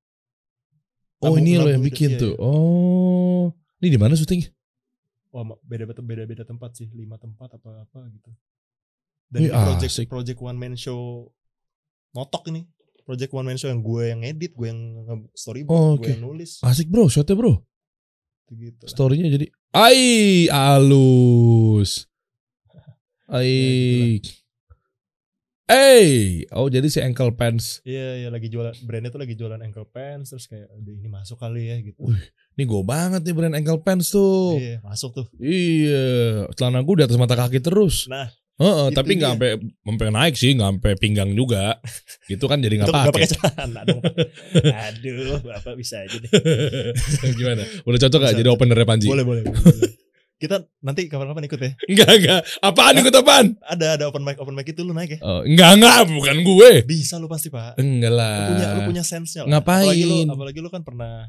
[1.25, 2.33] Oh ini lo yang bikin iya, tuh.
[2.37, 2.45] iya.
[2.45, 3.45] Oh.
[3.81, 4.45] Ini di mana syuting?
[5.33, 8.29] Wah, ma- beda beda beda tempat sih, lima tempat apa apa gitu.
[8.29, 8.39] Wih,
[9.33, 10.07] Dan ini project asik.
[10.13, 11.33] project one man show
[12.13, 12.69] notok ini.
[13.09, 14.81] Project one man show yang gue yang edit, gue yang
[15.33, 16.11] storyboard, Oh, gue oke.
[16.11, 17.65] yang nulis Asik bro, shotnya bro.
[18.51, 18.85] gitu.
[18.85, 22.05] Storynya jadi Ai alus.
[23.27, 24.23] Ya, Ai.
[25.67, 27.83] Eh, oh jadi si ankle pants.
[27.83, 31.43] Iya, iya lagi jualan brandnya tuh lagi jualan ankle pants terus kayak udah ini masuk
[31.43, 32.07] kali ya gitu.
[32.07, 32.23] Wih.
[32.55, 34.63] Ini gue banget nih brand ankle pants tuh.
[34.63, 35.27] Iya, masuk tuh.
[35.43, 38.07] Iya, celana gue di atas mata kaki terus.
[38.07, 41.83] Nah, Heeh, itu tapi nggak sampai sampai naik sih, nggak sampai pinggang juga.
[42.31, 43.27] gitu kan jadi nggak pakai.
[43.27, 44.01] celana dong.
[44.71, 46.31] Aduh, Bapak bisa aja deh.
[47.43, 47.67] Gimana?
[47.83, 49.11] Udah cocok gak jadi openernya Panji?
[49.11, 49.27] Boleh.
[49.27, 49.91] boleh, boleh.
[50.37, 51.71] Kita nanti kapan-kapan ikut ya.
[51.91, 52.41] Enggak, enggak.
[52.61, 53.47] Apaan ikut apaan?
[53.65, 55.21] Ada ada open mic open mic itu lu naik ya.
[55.25, 56.71] Oh, enggak, enggak, bukan gue.
[56.85, 57.81] Bisa lu pasti pak.
[57.81, 58.49] Enggak Lu lah.
[58.53, 59.57] punya lu punya sense-nya lah.
[59.57, 59.89] Ngapain?
[59.89, 61.25] Apalagi lu apalagi lu kan pernah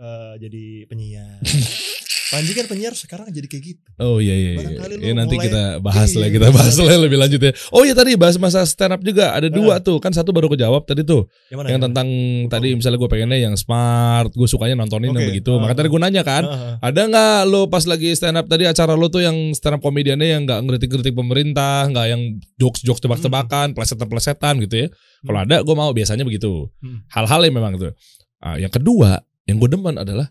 [0.00, 1.36] eh, jadi penyiar.
[2.26, 3.86] Panji kan penyiar sekarang jadi kayak gitu.
[4.02, 4.50] Oh iya iya.
[4.52, 4.58] iya.
[4.58, 6.82] Barangkali Ya, nanti mulai- kita bahas lah, Iya, kita bahas bisa.
[6.82, 7.52] lah lebih lanjut ya.
[7.70, 10.82] Oh iya tadi bahas masa stand up juga ada dua tuh, kan satu baru kejawab
[10.82, 11.68] tadi tuh, Yang mana?
[11.70, 12.08] yang tentang
[12.50, 15.30] tadi misalnya gue pengennya yang smart, gue sukanya nontonin yang Oke.
[15.30, 15.54] begitu.
[15.54, 15.62] Ah.
[15.62, 16.74] Maka tadi gue nanya kan, Heeh.
[16.82, 20.26] ada nggak lo pas lagi stand up tadi acara lo tuh yang stand up komediannya
[20.26, 22.22] yang nggak ngeritik-ngeritik pemerintah, nggak yang
[22.58, 24.88] jokes-jokes tebak-tebakan, plesetan-plesetan gitu ya.
[25.22, 26.74] Kalau ada gue mau biasanya begitu.
[26.82, 27.06] Hmm.
[27.06, 27.94] Hal-hal yang memang tuh.
[28.38, 30.26] Ah, yang kedua, yang gue demen adalah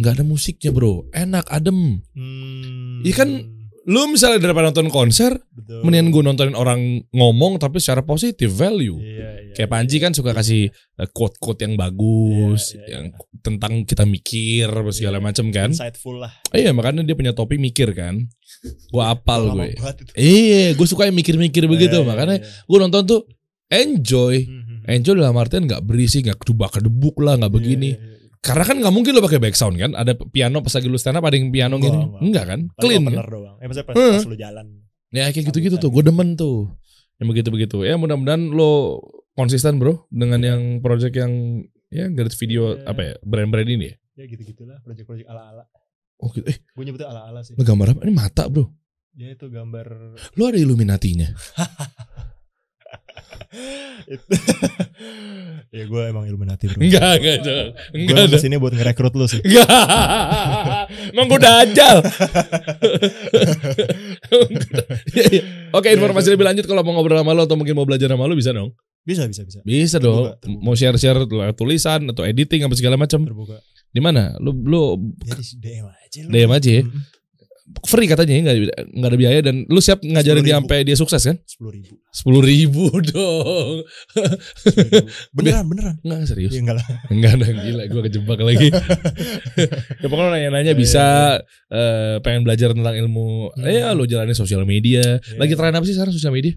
[0.00, 2.00] nggak ada musiknya bro, enak adem.
[2.16, 3.04] Hmm.
[3.04, 3.28] Iya kan,
[3.88, 5.80] Lu misalnya daripada nonton konser, Betul.
[5.88, 9.00] mendingan gue nontonin orang ngomong tapi secara positif value.
[9.00, 9.72] Iya, iya, Kayak iya.
[9.72, 13.04] Panji kan suka kasih eh, quote-quote yang bagus, Iya, iya, yang
[13.40, 15.24] tentang kita mikir segala Iya.
[15.24, 15.72] macam kan.
[15.72, 16.30] insightful lah.
[16.52, 18.28] Iya makanya dia punya topik mikir kan.
[18.92, 19.72] Gua apal gue.
[20.12, 21.98] Iya, gue suka yang mikir-mikir begitu.
[21.98, 22.46] Iya, iya, makanya iya.
[22.46, 23.20] gue nonton tuh
[23.72, 24.44] enjoy.
[24.44, 27.90] Hmm, hmm, Enjoy dalam artian nggak berisik, nggak kedubak kedebuk lah, nggak begini.
[27.90, 28.18] Iya, iya, iya.
[28.40, 29.90] Karena kan nggak mungkin lo pakai background kan.
[29.92, 31.92] Ada piano pas lagi lu stand up ada yang piano gini.
[31.92, 32.20] enggak.
[32.20, 32.60] Enggak kan?
[32.70, 33.14] Paling Clean kan?
[33.26, 33.56] doang.
[33.60, 34.16] Eh maksudnya pas, Hmm.
[34.16, 34.66] pas lu jalan.
[35.10, 35.90] Ya kayak gitu-gitu tuh.
[35.90, 36.72] Gue demen tuh.
[37.18, 37.76] Yang begitu-begitu.
[37.82, 39.02] Ya mudah-mudahan lo
[39.34, 41.32] konsisten bro dengan yang project yang
[41.88, 42.86] ya garis video Iya.
[42.86, 43.94] apa ya brand-brand ini ya.
[44.16, 45.68] Ya gitu-gitulah project-project ala-ala.
[46.16, 46.48] Oh gitu.
[46.48, 47.52] Eh, Gue nyebutnya ala-ala sih.
[47.56, 48.00] lo gambar apa?
[48.04, 48.68] Ini mata bro.
[49.10, 51.28] Ya itu gambar Lo ada Illuminatinya.
[55.76, 56.78] ya gue emang Illuminati bro.
[56.82, 57.36] Enggak, enggak.
[57.40, 57.54] Gue
[57.94, 58.36] Enggak emang ada.
[58.36, 59.40] ke sini buat ngerekrut lu sih.
[59.42, 59.66] Enggak.
[61.12, 61.96] Emang gue udah ajal.
[65.10, 65.42] Iya, iya.
[65.72, 68.34] Oke, informasi lebih lanjut kalau mau ngobrol sama lo atau mungkin mau belajar sama lo
[68.34, 68.74] bisa dong.
[69.00, 69.58] Bisa bisa bisa.
[69.64, 70.36] Bisa dong.
[70.36, 70.62] Terbuka, terbuka.
[70.62, 71.20] Mau share-share
[71.56, 73.24] tulisan atau editing apa segala macam.
[73.24, 73.58] Terbuka.
[73.90, 74.36] Di mana?
[74.38, 74.82] Lu lu
[75.26, 76.30] Ya DM aja lu.
[76.30, 76.82] DM aja ya.
[76.84, 77.00] Hmm,
[77.86, 78.56] free katanya ya, nggak
[78.92, 80.60] nggak ada biaya dan lu siap ngajarin dia 10.000.
[80.60, 81.36] sampai dia sukses kan?
[81.48, 81.92] Sepuluh ribu.
[82.12, 83.76] Sepuluh ribu dong.
[85.32, 85.96] Beneran beneran.
[86.04, 86.52] Nggak serius?
[86.52, 86.86] Ya enggak lah.
[87.14, 88.68] Enggak ada gila, gue kejebak lagi.
[90.02, 91.04] ya pokoknya nanya-nanya bisa
[91.70, 93.54] eh, pengen belajar tentang ilmu.
[93.56, 93.64] Hmm.
[93.64, 95.20] Ya lo jalanin sosial media.
[95.20, 95.38] Iya.
[95.40, 96.52] Lagi tren apa sih sekarang sosial media?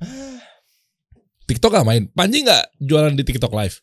[1.48, 2.06] TikTok gak main?
[2.14, 3.76] Panji nggak jualan di TikTok live?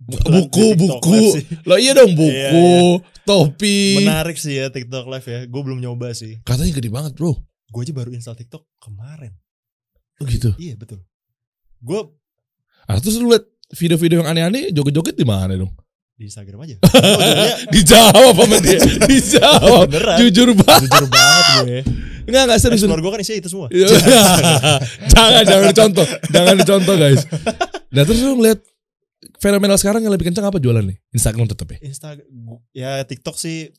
[0.00, 1.22] Buku, buku.
[1.68, 4.02] Lo iya dong buku, Iya, topi.
[4.02, 5.38] Menarik sih ya TikTok live ya.
[5.46, 6.42] Gue belum nyoba sih.
[6.42, 7.38] Katanya gede banget bro.
[7.70, 9.30] Gue aja baru install TikTok kemarin.
[10.18, 10.50] Oh gitu.
[10.58, 11.06] Iya betul.
[11.78, 12.10] Gue
[12.90, 15.70] Ah, terus lu liat video-video yang aneh-aneh joget-joget di mana dong?
[16.20, 16.76] di Instagram aja.
[16.84, 18.76] Oh, Dijawab sama dia.
[19.08, 19.88] Dijawab.
[19.88, 20.16] beneran.
[20.20, 20.84] Jujur banget.
[20.84, 21.80] Jujur banget gue.
[22.28, 22.84] Enggak, enggak serius.
[22.84, 23.66] Explore gue kan isinya itu semua.
[25.08, 27.24] Jangan jangan dicontoh, jangan dicontoh guys.
[27.88, 28.60] Nah terus lu ngeliat
[29.40, 30.96] fenomenal sekarang yang lebih kencang apa jualan nih?
[31.16, 31.78] Instagram tetap ya.
[31.82, 32.26] Instagram
[32.76, 33.72] ya TikTok sih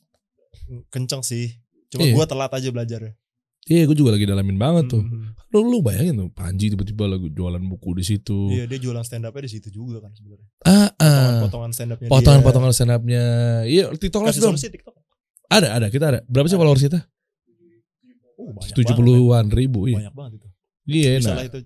[0.90, 1.54] kenceng sih.
[1.88, 2.14] Cuma Iya.
[2.18, 3.12] gue telat aja belajarnya.
[3.62, 5.06] Iya, gue juga lagi dalamin banget tuh.
[5.06, 5.38] Mhm.
[5.54, 8.50] Lu, lu bayangin tuh, Panji tiba-tiba lagi jualan buku di situ.
[8.50, 10.48] Iya dia jualan stand upnya di situ juga kan sebenarnya.
[10.66, 11.46] Ah, ah.
[11.46, 13.24] Potongan-potongan stand upnya Potongan-potongan stand up-nya.
[13.68, 14.56] Iya, TikTok Kasih dong.
[14.58, 14.94] TikTok.
[15.46, 16.20] Ada, ada, kita ada.
[16.26, 17.00] Berapa sih followers kita?
[18.40, 19.86] Uh, banyak Tujuh puluhan ribu.
[19.86, 20.48] Iya, Banyak banget itu.
[20.90, 21.36] iya nah.
[21.38, 21.58] lah itu.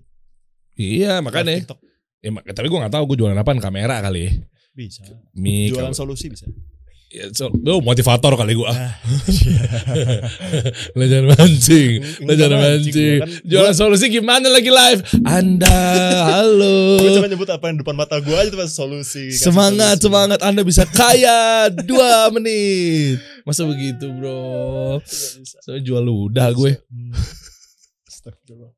[0.77, 1.55] Iya, makanya.
[1.65, 1.79] TikTok.
[2.17, 4.31] Ya, mak- tapi gue gak tahu gue jualan apaan kamera kali ya.
[4.73, 5.05] Bisa.
[5.33, 5.73] Mik.
[5.73, 6.45] Jualan apa- solusi bisa.
[7.07, 8.67] Ya, so, oh, motivator kali gue.
[8.67, 8.99] Ah,
[10.97, 12.03] Lo jangan mancing.
[12.19, 15.01] Jangan mancing, gua kan- Jualan solusi gimana lagi live?
[15.23, 15.71] Anda,
[16.35, 16.99] halo.
[16.99, 19.31] Gue cuma nyebut apa yang depan mata gue aja tuh solusi.
[19.31, 20.05] Semangat, solusi.
[20.05, 20.39] semangat.
[20.43, 23.23] Anda bisa kaya dua menit.
[23.43, 24.99] Masa begitu bro?
[25.63, 26.75] Saya jual ludah gue.
[26.85, 27.15] Hmm.
[28.03, 28.75] Astagfirullah.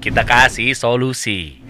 [0.00, 1.61] Kita kasih solusi.